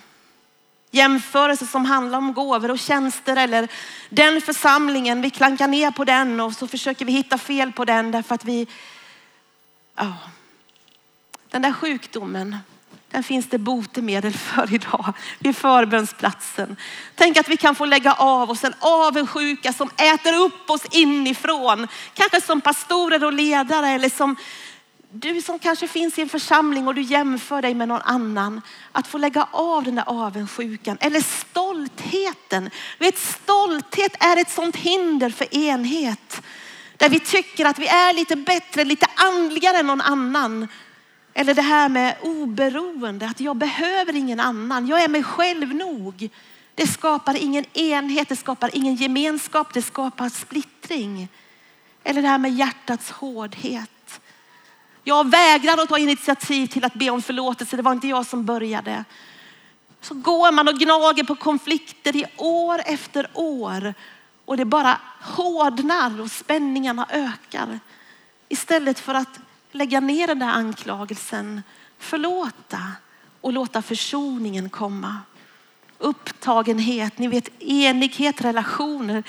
[0.92, 3.68] Jämförelser som handlar om gåvor och tjänster eller
[4.10, 8.12] den församlingen, vi klankar ner på den och så försöker vi hitta fel på den
[8.12, 8.68] därför att vi,
[9.96, 10.18] ja.
[11.50, 12.58] Den där sjukdomen,
[13.12, 16.76] den finns det botemedel för idag vid förbönsplatsen.
[17.16, 21.88] Tänk att vi kan få lägga av oss en avundsjuka som äter upp oss inifrån.
[22.14, 24.36] Kanske som pastorer och ledare eller som
[25.12, 29.08] du som kanske finns i en församling och du jämför dig med någon annan, att
[29.08, 32.70] få lägga av den där avundsjukan eller stoltheten.
[33.00, 36.42] vet, stolthet är ett sånt hinder för enhet.
[36.98, 40.68] Där vi tycker att vi är lite bättre, lite andligare än någon annan.
[41.34, 44.88] Eller det här med oberoende, att jag behöver ingen annan.
[44.88, 46.30] Jag är mig själv nog.
[46.76, 51.28] Det skapar ingen enhet, det skapar ingen gemenskap, det skapar splittring.
[52.04, 53.99] Eller det här med hjärtats hårdhet.
[55.10, 57.76] Jag vägrade att ta initiativ till att be om förlåtelse.
[57.76, 59.06] Det var inte jag som började.
[60.02, 63.94] Så går man och gnager på konflikter i år efter år
[64.46, 67.80] och det bara hårdnar och spänningarna ökar.
[68.50, 69.40] Istället för att
[69.72, 71.64] lägga ner den där anklagelsen,
[72.00, 72.82] förlåta
[73.42, 75.18] och låta försoningen komma.
[75.98, 79.24] Upptagenhet, ni vet enighet, relationer.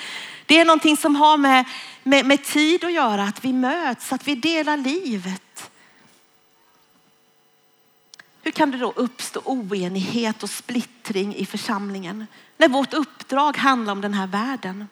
[0.45, 1.65] Det är någonting som har med,
[2.03, 5.70] med, med tid att göra, att vi möts, att vi delar livet.
[8.41, 12.27] Hur kan det då uppstå oenighet och splittring i församlingen
[12.57, 14.87] när vårt uppdrag handlar om den här världen?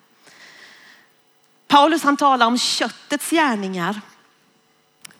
[1.67, 4.01] Paulus han talar om köttets gärningar.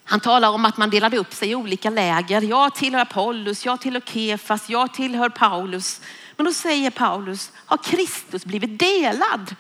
[0.04, 2.42] Han talar om att man delade upp sig i olika läger.
[2.42, 6.02] Jag tillhör Paulus, jag tillhör Kefas, jag tillhör Paulus.
[6.36, 9.56] Men då säger Paulus, har Kristus blivit delad?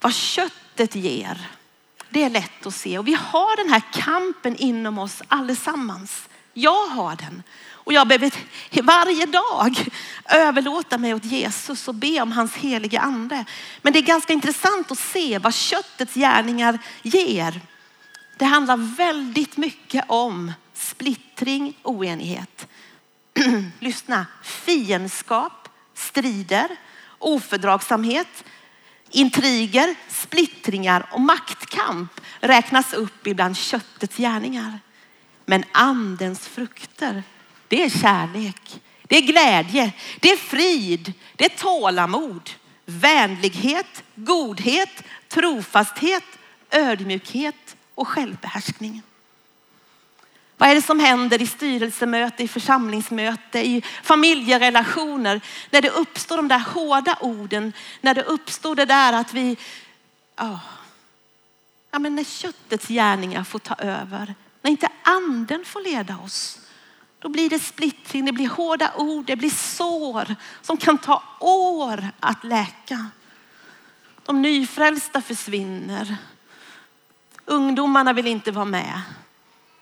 [0.00, 1.48] Vad köttet ger,
[2.10, 2.98] det är lätt att se.
[2.98, 6.28] Och vi har den här kampen inom oss allesammans.
[6.54, 7.42] Jag har den.
[7.72, 8.32] Och jag behöver
[8.82, 9.86] varje dag
[10.24, 13.44] överlåta mig åt Jesus och be om hans heliga ande.
[13.82, 17.60] Men det är ganska intressant att se vad köttets gärningar ger.
[18.38, 22.66] Det handlar väldigt mycket om splittring, oenighet.
[23.80, 26.68] Lyssna, fiendskap, strider,
[27.18, 28.44] ofördragsamhet,
[29.10, 34.78] intriger, splittringar och maktkamp räknas upp ibland köttets gärningar.
[35.44, 37.22] Men andens frukter,
[37.68, 42.50] det är kärlek, det är glädje, det är frid, det är tålamod,
[42.86, 46.24] vänlighet, godhet, trofasthet,
[46.70, 49.02] ödmjukhet och självbehärskning.
[50.56, 56.48] Vad är det som händer i styrelsemöte, i församlingsmöte, i familjerelationer när det uppstår de
[56.48, 59.56] där hårda orden, när det uppstår det där att vi,
[60.40, 60.58] oh,
[61.90, 66.58] ja men när köttets gärningar får ta över, när inte anden får leda oss,
[67.18, 72.08] då blir det splittring, det blir hårda ord, det blir sår som kan ta år
[72.20, 73.06] att läka.
[74.24, 76.16] De nyfrälsta försvinner.
[77.44, 79.00] Ungdomarna vill inte vara med.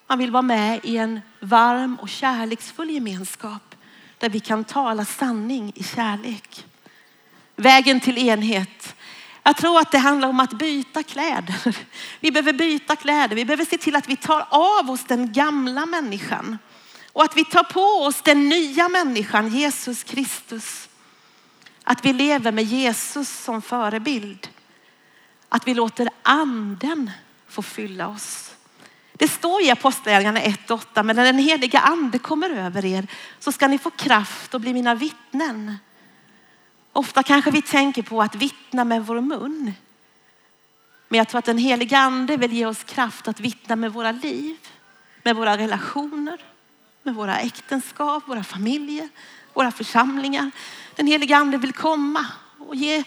[0.07, 3.75] Man vill vara med i en varm och kärleksfull gemenskap
[4.19, 6.67] där vi kan tala sanning i kärlek.
[7.57, 8.95] Vägen till enhet.
[9.43, 11.77] Jag tror att det handlar om att byta kläder.
[12.21, 13.37] Vi behöver byta kläder.
[13.37, 16.59] Vi behöver se till att vi tar av oss den gamla människan
[17.13, 20.89] och att vi tar på oss den nya människan, Jesus Kristus.
[21.85, 24.49] Att vi lever med Jesus som förebild.
[25.49, 27.11] Att vi låter anden
[27.49, 28.55] få fylla oss.
[29.13, 33.07] Det står i Apostlagärningarna 1.8, men när den heliga ande kommer över er
[33.39, 35.77] så ska ni få kraft och bli mina vittnen.
[36.93, 39.73] Ofta kanske vi tänker på att vittna med vår mun.
[41.09, 44.13] Men jag tror att den helige ande vill ge oss kraft att vittna med våra
[44.13, 44.57] liv,
[45.23, 46.41] med våra relationer,
[47.03, 49.09] med våra äktenskap, våra familjer,
[49.53, 50.51] våra församlingar.
[50.97, 52.27] Den helige ande vill komma
[52.59, 53.05] och ge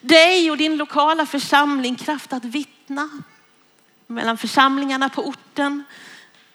[0.00, 3.08] dig och din lokala församling kraft att vittna
[4.06, 5.84] mellan församlingarna på orten,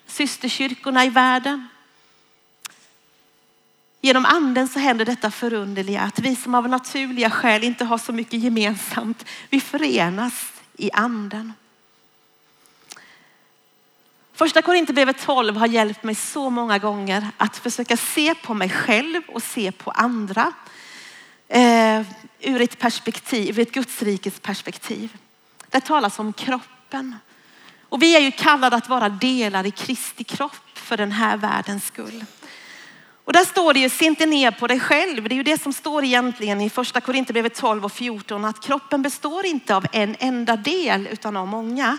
[0.07, 1.67] systerkyrkorna i världen.
[4.01, 8.13] Genom anden så händer detta förunderliga att vi som av naturliga skäl inte har så
[8.13, 11.53] mycket gemensamt, vi förenas i anden.
[14.33, 19.21] Första Korinthierbrevet 12 har hjälpt mig så många gånger att försöka se på mig själv
[19.27, 20.53] och se på andra
[21.47, 22.01] eh,
[22.39, 25.17] ur ett perspektiv, ett Gudsrikets perspektiv.
[25.69, 27.15] Det talas om kroppen.
[27.89, 31.85] Och vi är ju kallade att vara delar i Kristi kropp för den här världens
[31.85, 32.25] skull.
[33.29, 35.23] Och där står det ju, se inte ner på dig själv.
[35.23, 39.01] Det är ju det som står egentligen i första Korinthierbrevet 12 och 14, att kroppen
[39.01, 41.97] består inte av en enda del utan av många.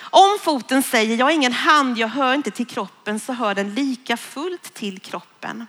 [0.00, 3.74] Om foten säger, jag har ingen hand, jag hör inte till kroppen, så hör den
[3.74, 5.66] lika fullt till kroppen.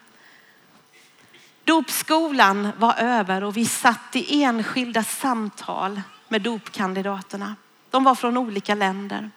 [1.64, 7.56] Dopskolan var över och vi satt i enskilda samtal med dopkandidaterna.
[7.90, 9.32] De var från olika länder.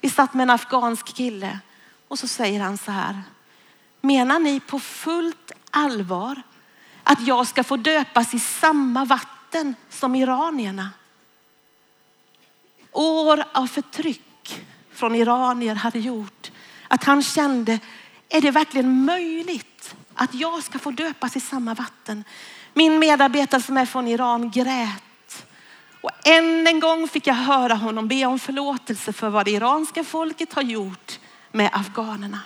[0.00, 1.58] Vi satt med en afghansk kille
[2.08, 3.22] och så säger han så här.
[4.00, 6.42] Menar ni på fullt allvar
[7.02, 10.90] att jag ska få döpas i samma vatten som iranierna?
[12.92, 16.50] År av förtryck från iranier hade gjort
[16.88, 17.78] att han kände,
[18.28, 22.24] är det verkligen möjligt att jag ska få döpas i samma vatten?
[22.74, 25.46] Min medarbetare som är från Iran grät
[26.00, 30.04] och än en gång fick jag höra honom be om förlåtelse för vad det iranska
[30.04, 31.18] folket har gjort
[31.52, 32.40] med afghanerna.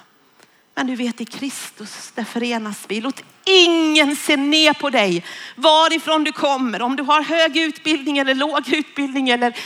[0.74, 3.00] Men du vet i Kristus, där förenas vi.
[3.00, 5.24] Låt ingen se ner på dig
[5.56, 6.82] varifrån du kommer.
[6.82, 9.56] Om du har hög utbildning eller låg utbildning eller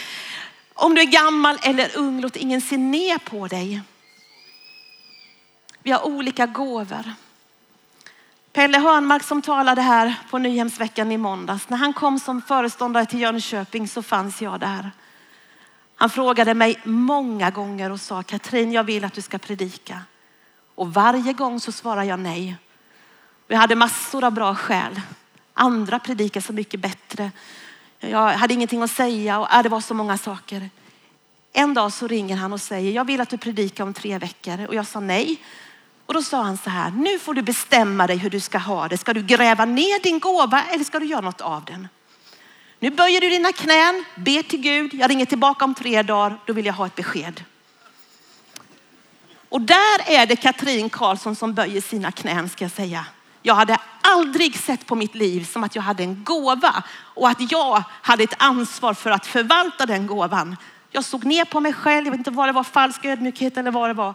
[0.74, 2.20] om du är gammal eller ung.
[2.20, 3.80] Låt ingen se ner på dig.
[5.82, 7.12] Vi har olika gåvor.
[8.52, 11.68] Pelle Hörnmark som talade här på Nyhemsveckan i måndags.
[11.68, 14.90] När han kom som föreståndare till Jönköping så fanns jag där.
[15.96, 20.00] Han frågade mig många gånger och sa Katrin, jag vill att du ska predika.
[20.76, 22.56] Och varje gång så svarar jag nej.
[23.48, 25.00] Vi hade massor av bra skäl.
[25.54, 27.30] Andra predikar så mycket bättre.
[27.98, 30.70] Jag hade ingenting att säga och äh, det var så många saker.
[31.52, 34.66] En dag så ringer han och säger, jag vill att du predikar om tre veckor.
[34.66, 35.40] Och jag sa nej.
[36.06, 38.88] Och då sa han så här, nu får du bestämma dig hur du ska ha
[38.88, 38.98] det.
[38.98, 41.88] Ska du gräva ner din gåva eller ska du göra något av den?
[42.78, 44.94] Nu böjer du dina knän, ber till Gud.
[44.94, 47.44] Jag ringer tillbaka om tre dagar, då vill jag ha ett besked.
[49.56, 53.06] Och där är det Katrin Karlsson som böjer sina knän ska jag säga.
[53.42, 57.52] Jag hade aldrig sett på mitt liv som att jag hade en gåva och att
[57.52, 60.56] jag hade ett ansvar för att förvalta den gåvan.
[60.90, 63.70] Jag såg ner på mig själv, jag vet inte vad det var, falsk ödmjukhet eller
[63.70, 64.14] vad det var.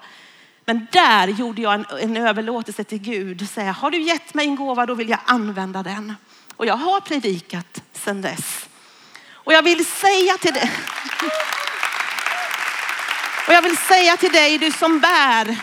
[0.65, 3.49] Men där gjorde jag en, en överlåtelse till Gud.
[3.49, 6.15] Säga, har du gett mig en gåva då vill jag använda den.
[6.55, 8.69] Och jag har predikat sedan dess.
[9.31, 10.71] Och jag vill säga till dig.
[13.47, 15.57] Och jag vill säga till dig, du som bär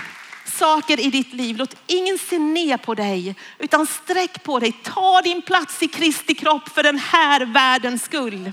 [0.44, 1.56] saker i ditt liv.
[1.56, 4.72] Låt ingen se ner på dig, utan sträck på dig.
[4.82, 8.52] Ta din plats i Kristi kropp för den här världens skull.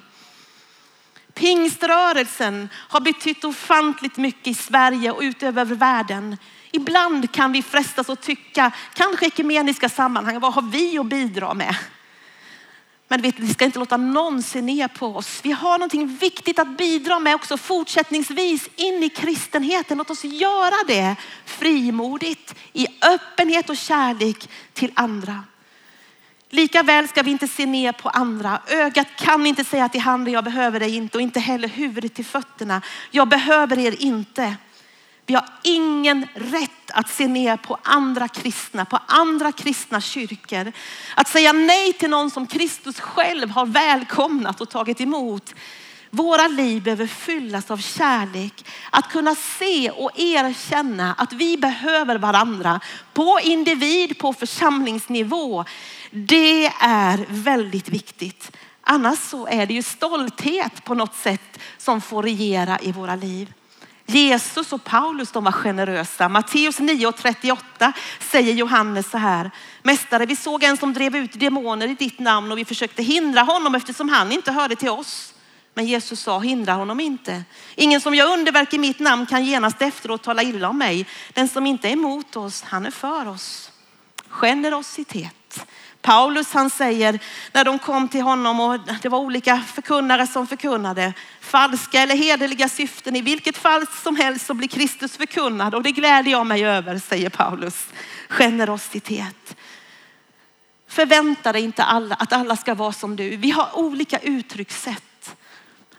[1.34, 6.38] Pingströrelsen har betytt ofantligt mycket i Sverige och utöver världen.
[6.72, 11.76] Ibland kan vi frestas att tycka, kanske ekumeniska sammanhang, vad har vi att bidra med?
[13.08, 15.40] Men vet, vi ska inte låta någon se ner på oss.
[15.44, 19.98] Vi har någonting viktigt att bidra med också fortsättningsvis in i kristenheten.
[19.98, 25.44] Låt oss göra det frimodigt i öppenhet och kärlek till andra.
[26.50, 28.60] Likaväl ska vi inte se ner på andra.
[28.68, 32.26] Ögat kan inte säga till handen, jag behöver dig inte och inte heller huvudet till
[32.26, 32.82] fötterna.
[33.12, 34.56] Jag behöver er inte.
[35.26, 40.72] Vi har ingen rätt att se ner på andra kristna, på andra kristna kyrkor.
[41.16, 45.56] Att säga nej till någon som Kristus själv har välkomnat och tagit emot.
[46.10, 48.66] Våra liv behöver fyllas av kärlek.
[48.90, 52.80] Att kunna se och erkänna att vi behöver varandra
[53.14, 55.66] på individ, på församlingsnivå.
[56.12, 58.52] Det är väldigt viktigt.
[58.82, 63.54] Annars så är det ju stolthet på något sätt som får regera i våra liv.
[64.06, 66.30] Jesus och Paulus de var generösa.
[66.30, 69.52] Matteus 9.38 säger Johannes så här.
[69.84, 73.42] Mästare, vi såg en som drev ut demoner i ditt namn och vi försökte hindra
[73.42, 75.34] honom eftersom han inte hörde till oss.
[75.74, 77.44] Men Jesus sa, hindra honom inte.
[77.76, 81.08] Ingen som gör underverk i mitt namn kan genast efteråt tala illa om mig.
[81.34, 83.72] Den som inte är emot oss, han är för oss.
[84.30, 85.66] Generositet.
[86.06, 87.20] Paulus han säger
[87.52, 92.70] när de kom till honom och det var olika förkunnare som förkunnade falska eller hederliga
[92.70, 93.16] syften.
[93.16, 97.00] I vilket fall som helst så blir Kristus förkunnad och det gläder jag mig över,
[97.00, 97.88] säger Paulus.
[98.30, 99.56] Generositet.
[100.88, 103.36] Förvänta dig inte alla, att alla ska vara som du.
[103.36, 105.36] Vi har olika uttryckssätt.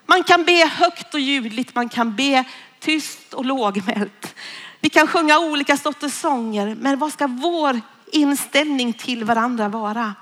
[0.07, 2.45] Man kan be högt och ljudligt, man kan be
[2.81, 4.35] tyst och lågmält.
[4.81, 7.81] Vi kan sjunga olika sorters sånger, men vad ska vår
[8.13, 10.15] inställning till varandra vara?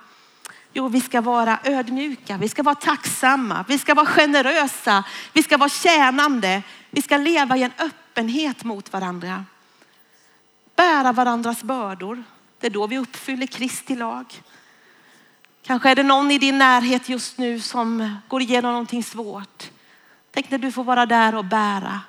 [0.72, 5.57] Jo, vi ska vara ödmjuka, vi ska vara tacksamma, vi ska vara generösa, vi ska
[5.57, 9.45] vara tjänande, vi ska leva i en öppenhet mot varandra.
[10.76, 12.24] Bära varandras bördor.
[12.61, 14.43] Det är då vi uppfyller Kristi lag.
[15.62, 19.70] Kanske är det någon i din närhet just nu som går igenom någonting svårt.
[20.30, 22.01] Tänk när du får vara där och bära.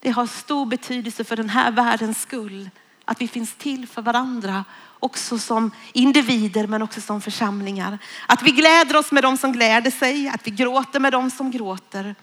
[0.00, 2.70] Det har stor betydelse för den här världens skull
[3.04, 4.64] att vi finns till för varandra
[5.02, 7.98] också som individer men också som församlingar.
[8.26, 11.50] Att vi gläder oss med dem som gläder sig, att vi gråter med dem som
[11.50, 12.14] gråter.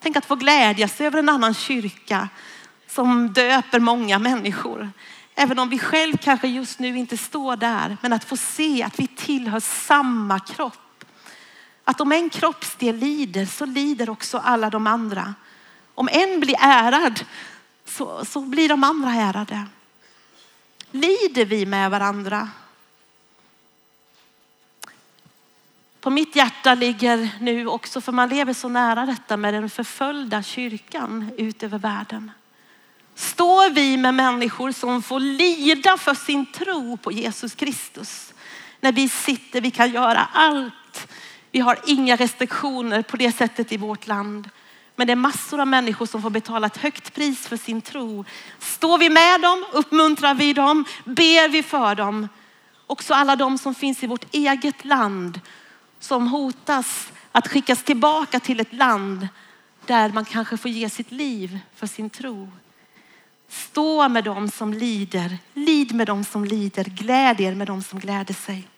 [0.00, 2.28] Tänk att få glädjas över en annan kyrka
[2.88, 4.90] som döper många människor.
[5.34, 9.00] Även om vi själv kanske just nu inte står där, men att få se att
[9.00, 11.04] vi tillhör samma kropp.
[11.84, 15.34] Att om en kroppsdel lider så lider också alla de andra.
[15.94, 17.24] Om en blir ärad
[17.84, 19.66] så, så blir de andra ärade.
[20.90, 22.48] Lider vi med varandra?
[26.00, 30.42] På mitt hjärta ligger nu också, för man lever så nära detta med den förföljda
[30.42, 32.30] kyrkan ut över världen.
[33.14, 38.34] Står vi med människor som får lida för sin tro på Jesus Kristus?
[38.80, 41.08] När vi sitter, vi kan göra allt.
[41.50, 44.50] Vi har inga restriktioner på det sättet i vårt land.
[44.96, 48.24] Men det är massor av människor som får betala ett högt pris för sin tro.
[48.58, 52.28] Står vi med dem, uppmuntrar vi dem, ber vi för dem.
[52.86, 55.40] Också alla de som finns i vårt eget land
[55.98, 59.28] som hotas att skickas tillbaka till ett land
[59.86, 62.52] där man kanske får ge sitt liv för sin tro.
[63.48, 68.00] Stå med dem som lider, lid med dem som lider, gläd er med dem som
[68.00, 68.68] gläder sig.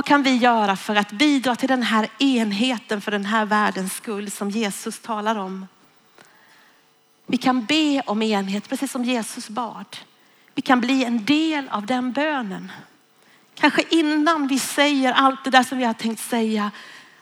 [0.00, 3.94] Vad kan vi göra för att bidra till den här enheten för den här världens
[3.94, 5.66] skull som Jesus talar om?
[7.26, 9.96] Vi kan be om enhet precis som Jesus bad.
[10.54, 12.72] Vi kan bli en del av den bönen.
[13.54, 16.70] Kanske innan vi säger allt det där som vi har tänkt säga,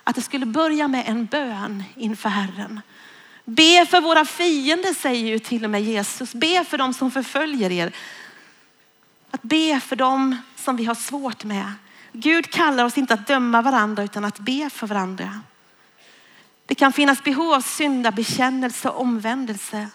[0.04, 2.80] att det skulle börja med en bön inför Herren.
[3.44, 6.34] Be för våra fiender säger ju till och med Jesus.
[6.34, 7.92] Be för dem som förföljer er.
[9.30, 11.72] Att be för dem som vi har svårt med.
[12.20, 15.40] Gud kallar oss inte att döma varandra utan att be för varandra.
[16.66, 19.88] Det kan finnas behov av syndabekännelse och omvändelse.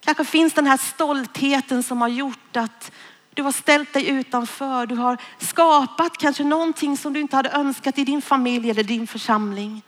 [0.00, 2.92] Kanske finns den här stoltheten som har gjort att
[3.34, 4.86] du har ställt dig utanför.
[4.86, 9.06] Du har skapat kanske någonting som du inte hade önskat i din familj eller din
[9.06, 9.82] församling.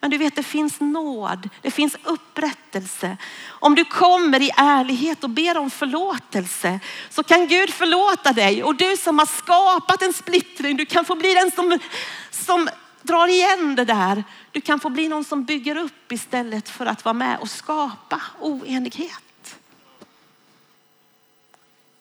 [0.00, 3.16] Men du vet, det finns nåd, det finns upprättelse.
[3.48, 6.80] Om du kommer i ärlighet och ber om förlåtelse
[7.10, 8.64] så kan Gud förlåta dig.
[8.64, 11.78] Och du som har skapat en splittring, du kan få bli den som,
[12.30, 12.68] som
[13.02, 14.24] drar igen det där.
[14.52, 18.22] Du kan få bli någon som bygger upp istället för att vara med och skapa
[18.40, 19.58] oenighet.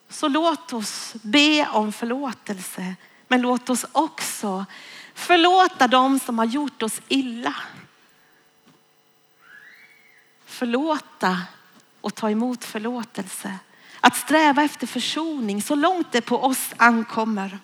[0.10, 2.96] Så låt oss be om förlåtelse,
[3.28, 4.66] men låt oss också
[5.14, 7.56] förlåta dem som har gjort oss illa
[10.58, 11.42] förlåta
[12.02, 13.54] och ta emot förlåtelse.
[14.00, 17.60] Att sträva efter försoning så långt det på oss ankommer.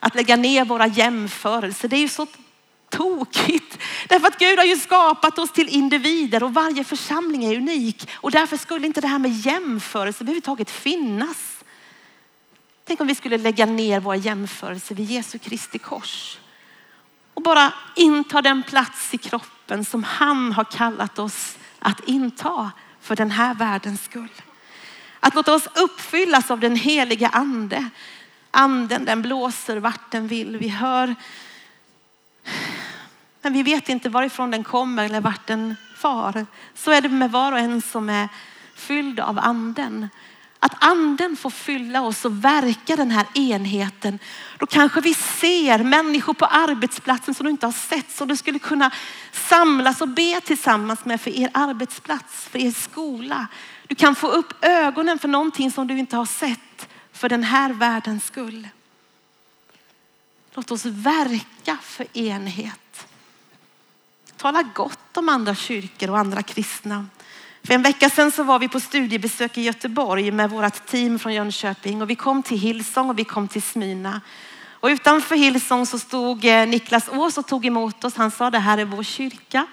[0.00, 2.26] Att lägga ner våra jämförelser, det är ju så
[2.88, 3.78] tokigt.
[4.08, 8.08] Därför att Gud har ju skapat oss till individer och varje församling är unik.
[8.12, 11.64] Och därför skulle inte det här med jämförelse överhuvudtaget finnas.
[12.84, 16.38] Tänk om vi skulle lägga ner våra jämförelser vid Jesu Kristi kors.
[17.40, 22.70] Och bara inta den plats i kroppen som han har kallat oss att inta
[23.00, 24.32] för den här världens skull.
[25.20, 27.88] Att låta oss uppfyllas av den heliga ande.
[28.50, 30.56] Anden den blåser vart den vill.
[30.56, 31.14] Vi hör,
[33.42, 36.46] men vi vet inte varifrån den kommer eller vart den far.
[36.74, 38.28] Så är det med var och en som är
[38.74, 40.08] fylld av anden.
[40.62, 44.18] Att anden får fylla oss och verka den här enheten.
[44.58, 48.10] Då kanske vi ser människor på arbetsplatsen som du inte har sett.
[48.10, 48.90] Som du skulle kunna
[49.32, 53.46] samlas och be tillsammans med för er arbetsplats, för er skola.
[53.86, 57.72] Du kan få upp ögonen för någonting som du inte har sett för den här
[57.72, 58.68] världens skull.
[60.54, 63.06] Låt oss verka för enhet.
[64.36, 67.06] Tala gott om andra kyrkor och andra kristna.
[67.62, 71.34] För en vecka sedan så var vi på studiebesök i Göteborg med vårt team från
[71.34, 74.20] Jönköping och vi kom till Hillsong och vi kom till Smyna.
[74.80, 78.16] Och utanför Hillsong så stod eh, Niklas Ås och tog emot oss.
[78.16, 79.66] Han sa det här är vår kyrka.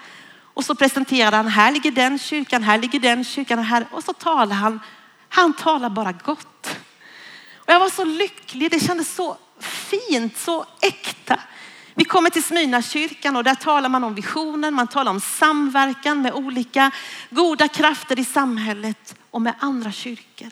[0.54, 3.86] Och så presenterade han, här ligger den kyrkan, här ligger den kyrkan och här.
[3.90, 4.80] Och så talade han,
[5.28, 6.78] han talar bara gott.
[7.54, 11.40] Och jag var så lycklig, det kändes så fint, så äkta.
[11.98, 16.32] Vi kommer till Smyrnakyrkan och där talar man om visionen, man talar om samverkan med
[16.32, 16.90] olika
[17.30, 20.48] goda krafter i samhället och med andra kyrkor.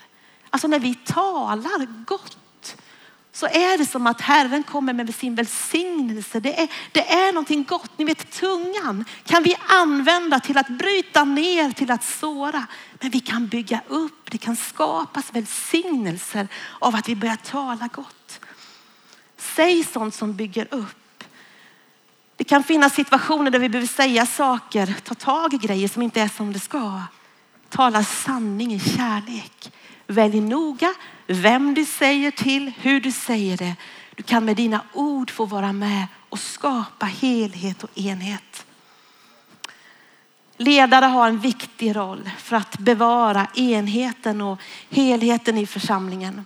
[0.51, 2.77] Alltså när vi talar gott
[3.33, 6.41] så är det som att Herren kommer med sin välsignelse.
[6.41, 7.99] Det är, det är någonting gott.
[7.99, 12.67] Ni vet tungan kan vi använda till att bryta ner, till att såra.
[13.01, 18.41] Men vi kan bygga upp, det kan skapas välsignelser av att vi börjar tala gott.
[19.37, 21.06] Säg sånt som bygger upp.
[22.37, 26.21] Det kan finnas situationer där vi behöver säga saker, ta tag i grejer som inte
[26.21, 27.03] är som det ska.
[27.69, 29.73] Tala sanning i kärlek.
[30.07, 30.95] Välj noga
[31.27, 33.77] vem du säger till, hur du säger det.
[34.15, 38.67] Du kan med dina ord få vara med och skapa helhet och enhet.
[40.57, 44.61] Ledare har en viktig roll för att bevara enheten och
[44.91, 46.45] helheten i församlingen.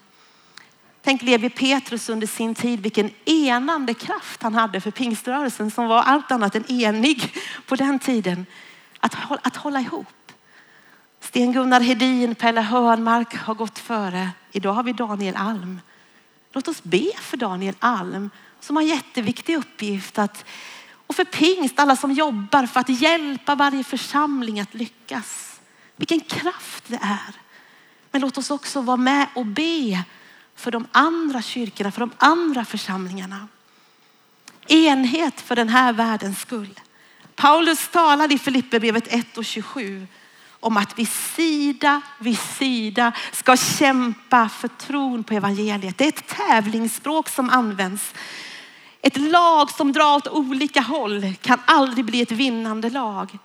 [1.03, 6.03] Tänk Levi Petrus under sin tid, vilken enande kraft han hade för pingströrelsen som var
[6.03, 7.35] allt annat än enig
[7.67, 8.47] på den tiden.
[9.01, 10.33] Att, att hålla ihop.
[11.21, 14.31] Sten-Gunnar Hedin, Pelle Hörnmark har gått före.
[14.53, 15.81] Idag har vi Daniel Alm.
[16.53, 18.31] Låt oss be för Daniel Alm
[18.61, 20.45] som har en jätteviktig uppgift att
[21.11, 25.61] och för pingst, alla som jobbar för att hjälpa varje församling att lyckas.
[25.97, 27.35] Vilken kraft det är.
[28.11, 30.05] Men låt oss också vara med och be
[30.61, 33.49] för de andra kyrkorna, för de andra församlingarna.
[34.69, 36.81] Enhet för den här världens skull.
[37.35, 40.07] Paulus talade i Filipperbrevet 1 och 27
[40.61, 45.99] om att vi sida vid sida ska kämpa för tron på evangeliet.
[45.99, 48.15] Det är ett tävlingsspråk som används.
[49.03, 53.39] Ett lag som drar åt olika håll kan aldrig bli ett vinnande lag.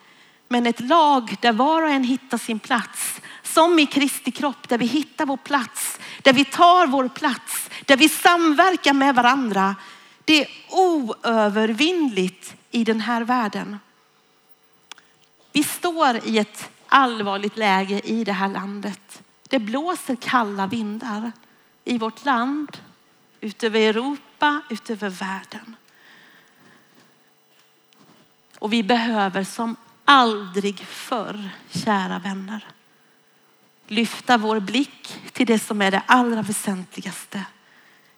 [0.47, 4.77] Men ett lag där var och en hittar sin plats som i Kristi kropp där
[4.77, 9.75] vi hittar vår plats, där vi tar vår plats, där vi samverkar med varandra.
[10.25, 13.79] Det är oövervinnligt i den här världen.
[15.51, 19.23] Vi står i ett allvarligt läge i det här landet.
[19.49, 21.31] Det blåser kalla vindar
[21.83, 22.77] i vårt land,
[23.41, 25.75] utöver Europa, utöver världen.
[28.59, 29.75] Och vi behöver som
[30.05, 32.65] aldrig förr, kära vänner,
[33.87, 37.45] lyfta vår blick till det som är det allra väsentligaste.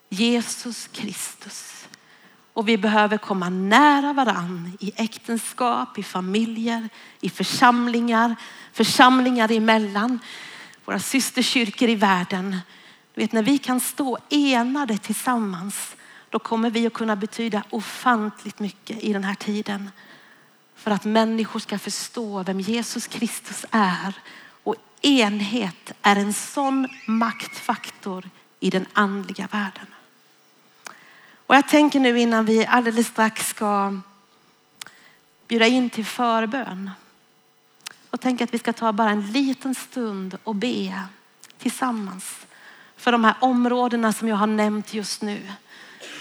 [0.09, 1.87] Jesus Kristus.
[2.53, 6.89] Och vi behöver komma nära varann i äktenskap, i familjer,
[7.21, 8.35] i församlingar,
[8.73, 10.19] församlingar emellan,
[10.85, 12.57] våra systerkyrkor i världen.
[13.13, 15.95] Du vet, när vi kan stå enade tillsammans,
[16.29, 19.91] då kommer vi att kunna betyda ofantligt mycket i den här tiden
[20.87, 24.13] för att människor ska förstå vem Jesus Kristus är.
[24.63, 28.29] Och enhet är en sån maktfaktor
[28.59, 29.85] i den andliga världen.
[31.47, 33.99] Och jag tänker nu innan vi alldeles strax ska
[35.47, 36.91] bjuda in till förbön
[38.09, 41.03] och tänker att vi ska ta bara en liten stund och be
[41.57, 42.45] tillsammans
[42.97, 45.51] för de här områdena som jag har nämnt just nu.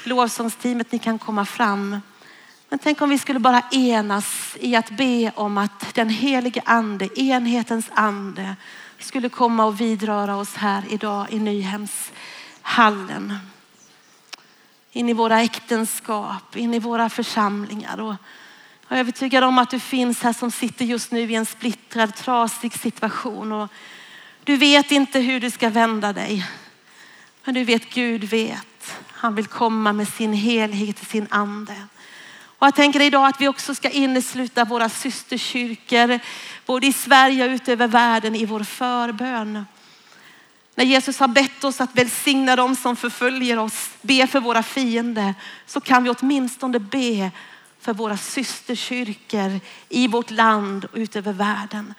[0.05, 2.01] Lovsångsteamet, ni kan komma fram.
[2.77, 7.21] Men tänk om vi skulle bara enas i att be om att den helige ande,
[7.21, 8.57] enhetens ande,
[8.99, 13.39] skulle komma och vidröra oss här idag i Nyhemshallen.
[14.93, 18.01] In i våra äktenskap, in i våra församlingar.
[18.01, 18.15] Och
[18.89, 22.15] jag är övertygad om att du finns här som sitter just nu i en splittrad,
[22.15, 23.53] trasig situation.
[23.53, 23.71] Och
[24.45, 26.47] du vet inte hur du ska vända dig.
[27.45, 28.97] Men du vet, Gud vet.
[29.09, 31.75] Han vill komma med sin helhet, sin ande.
[32.59, 36.21] Och jag tänker idag att vi också ska innesluta våra systerkyrkor,
[36.67, 39.67] både i Sverige och ut över världen i vår förbön.
[40.75, 45.35] När Jesus har bett oss att välsigna dem som förföljer oss, be för våra fiender,
[45.67, 47.31] så kan vi åtminstone be
[47.81, 51.95] för våra systerkyrkor i vårt land och ut över världen.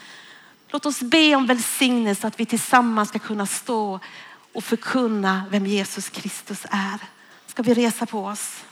[0.70, 4.00] Låt oss be om välsignelse att vi tillsammans ska kunna stå
[4.54, 7.00] och förkunna vem Jesus Kristus är.
[7.48, 8.64] Ska vi resa på oss?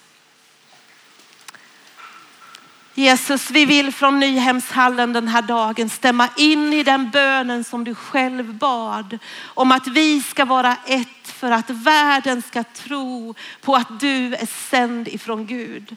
[2.97, 7.95] Jesus, vi vill från Nyhemshallen den här dagen stämma in i den bönen som du
[7.95, 13.99] själv bad om att vi ska vara ett för att världen ska tro på att
[13.99, 15.95] du är sänd ifrån Gud.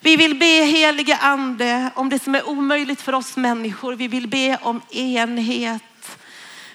[0.00, 3.94] Vi vill be helige ande om det som är omöjligt för oss människor.
[3.94, 6.18] Vi vill be om enhet.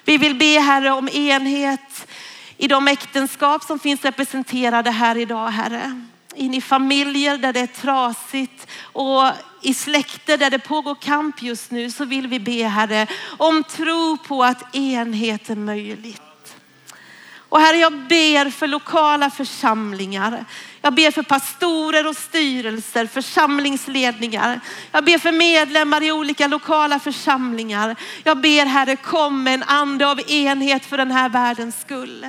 [0.04, 2.06] Vi vill be Herre om enhet
[2.56, 6.06] i de äktenskap som finns representerade här idag Herre.
[6.34, 9.28] In i familjer där det är trasigt och
[9.62, 13.06] i släkter där det pågår kamp just nu så vill vi be Herre
[13.38, 16.29] om tro på att enhet är möjligt.
[17.50, 20.44] Och Herre, jag ber för lokala församlingar.
[20.82, 24.60] Jag ber för pastorer och styrelser, församlingsledningar.
[24.92, 27.96] Jag ber för medlemmar i olika lokala församlingar.
[28.24, 32.26] Jag ber Herre, kom med en ande av enhet för den här världens skull.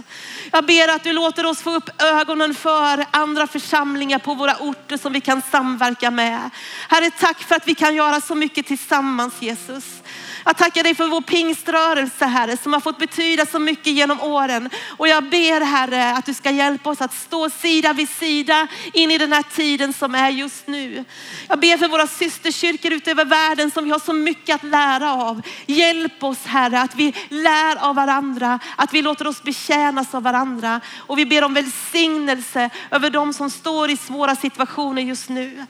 [0.51, 4.97] Jag ber att du låter oss få upp ögonen för andra församlingar på våra orter
[4.97, 6.49] som vi kan samverka med.
[6.89, 10.01] Herre, tack för att vi kan göra så mycket tillsammans Jesus.
[10.44, 14.70] Jag tackar dig för vår pingströrelse Herre som har fått betyda så mycket genom åren.
[14.98, 19.12] Och jag ber Herre att du ska hjälpa oss att stå sida vid sida in
[19.12, 21.06] i den här tiden som är just nu.
[21.48, 25.42] Jag ber för våra systerkyrkor utöver världen som vi har så mycket att lära av.
[25.66, 30.82] Hjälp oss Herre att vi lär av varandra, att vi låter oss betjänas av varandra.
[30.98, 35.66] Och vi ber om välsignelse över de som står i svåra situationer just nu.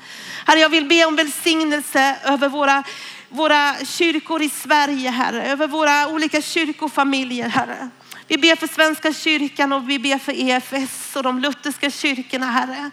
[0.46, 2.84] Herre jag vill be om välsignelse över våra
[3.32, 7.90] våra kyrkor i Sverige, Herre, över våra olika kyrkofamiljer, Herre.
[8.28, 12.92] Vi ber för Svenska kyrkan och vi ber för EFS och de lutherska kyrkorna, Herre.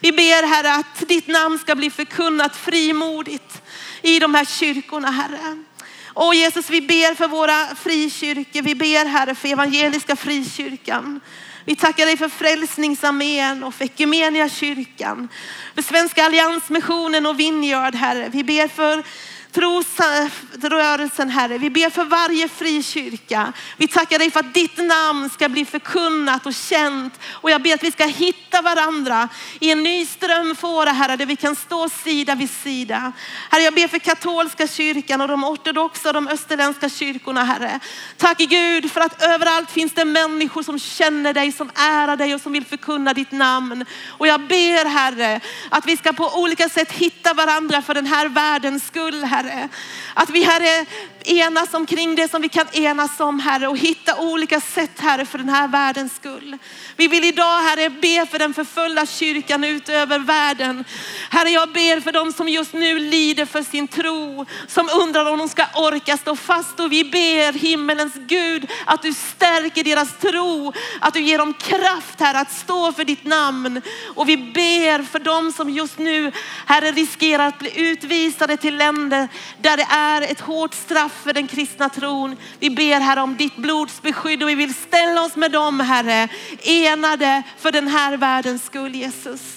[0.00, 3.62] Vi ber, Herre, att ditt namn ska bli förkunnat frimodigt
[4.02, 5.64] i de här kyrkorna, Herre.
[6.06, 8.62] Och Jesus, vi ber för våra frikyrkor.
[8.62, 11.20] Vi ber, Herre, för evangeliska frikyrkan.
[11.64, 15.28] Vi tackar dig för Frälsningsarmén och för Ekumenia kyrkan.
[15.74, 18.28] För Svenska alliansmissionen och Vingörd, Herre.
[18.32, 19.04] Vi ber för
[19.52, 21.58] trosrörelsen Herre.
[21.58, 23.52] Vi ber för varje frikyrka.
[23.76, 27.20] Vi tackar dig för att ditt namn ska bli förkunnat och känt.
[27.30, 29.28] Och jag ber att vi ska hitta varandra
[29.60, 33.12] i en ny strömfåra Herre, där vi kan stå sida vid sida.
[33.50, 37.80] Herre, jag ber för katolska kyrkan och de ortodoxa och de österländska kyrkorna Herre.
[38.16, 42.40] Tack Gud för att överallt finns det människor som känner dig, som ärar dig och
[42.40, 43.84] som vill förkunna ditt namn.
[44.08, 45.40] Och jag ber Herre
[45.70, 49.39] att vi ska på olika sätt hitta varandra för den här världens skull Herre.
[49.48, 49.68] Herre.
[50.14, 50.86] Att vi Herre
[51.24, 55.38] enas omkring det som vi kan enas om Herre och hitta olika sätt Herre för
[55.38, 56.58] den här världens skull.
[56.96, 60.84] Vi vill idag Herre be för den förföljda kyrkan utöver världen.
[61.30, 65.38] Herre jag ber för dem som just nu lider för sin tro, som undrar om
[65.38, 70.72] de ska orka stå fast och vi ber himmelens Gud att du stärker deras tro,
[71.00, 73.82] att du ger dem kraft Herre att stå för ditt namn.
[74.14, 76.32] Och vi ber för dem som just nu
[76.66, 79.28] Herre riskerar att bli utvisade till länder
[79.62, 82.36] där det är ett hårt straff för den kristna tron.
[82.58, 86.28] Vi ber Herre om ditt blods beskydd och vi vill ställa oss med dem Herre,
[86.62, 89.56] enade för den här världens skull Jesus.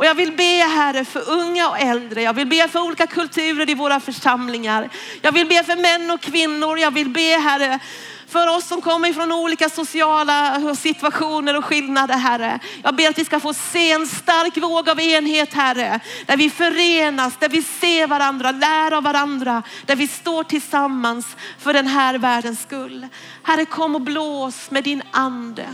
[0.00, 2.22] Och jag vill be Herre för unga och äldre.
[2.22, 4.88] Jag vill be för olika kulturer i våra församlingar.
[5.22, 6.78] Jag vill be för män och kvinnor.
[6.78, 7.80] Jag vill be Herre
[8.30, 12.60] för oss som kommer från olika sociala situationer och skillnader Herre.
[12.82, 16.00] Jag ber att vi ska få se en stark våg av enhet Herre.
[16.26, 19.62] Där vi förenas, där vi ser varandra, lär av varandra.
[19.86, 21.26] Där vi står tillsammans
[21.58, 23.06] för den här världens skull.
[23.42, 25.66] Herre kom och blås med din ande.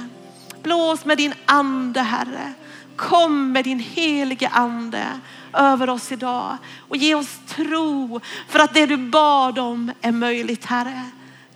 [0.63, 2.53] Blås med din ande Herre.
[2.97, 5.07] Kom med din helige ande
[5.53, 6.57] över oss idag
[6.89, 11.03] och ge oss tro för att det du bad om är möjligt Herre.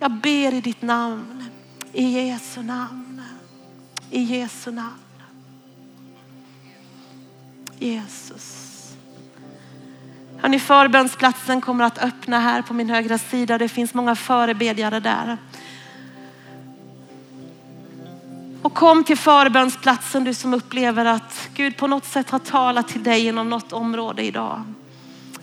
[0.01, 1.43] Jag ber i ditt namn,
[1.93, 3.21] i Jesu namn,
[4.11, 4.99] i Jesu namn.
[7.79, 8.67] Jesus.
[10.37, 13.57] Hörrni, förbönsplatsen kommer att öppna här på min högra sida.
[13.57, 15.37] Det finns många förebedjare där.
[18.61, 23.03] Och kom till förbönsplatsen du som upplever att Gud på något sätt har talat till
[23.03, 24.63] dig inom något område idag.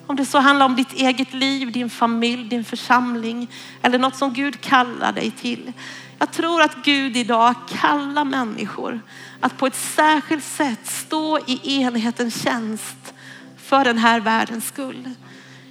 [0.09, 3.51] Om det så handlar om ditt eget liv, din familj, din församling
[3.83, 5.73] eller något som Gud kallar dig till.
[6.19, 9.01] Jag tror att Gud idag kallar människor
[9.41, 13.15] att på ett särskilt sätt stå i enhetens tjänst
[13.57, 15.11] för den här världens skull.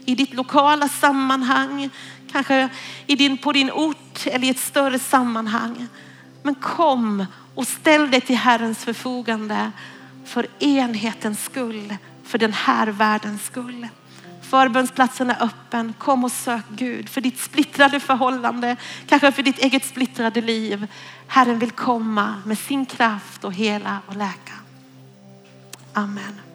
[0.05, 1.89] I ditt lokala sammanhang,
[2.31, 2.69] kanske
[3.07, 5.87] i din, på din ort eller i ett större sammanhang.
[6.43, 7.25] Men kom
[7.55, 9.71] och ställ dig till Herrens förfogande
[10.25, 13.87] för enhetens skull, för den här världens skull.
[14.49, 15.93] Förbönsplatsen är öppen.
[15.97, 18.75] Kom och sök Gud för ditt splittrade förhållande,
[19.07, 20.87] kanske för ditt eget splittrade liv.
[21.27, 24.53] Herren vill komma med sin kraft och hela och läka.
[25.93, 26.46] Amen.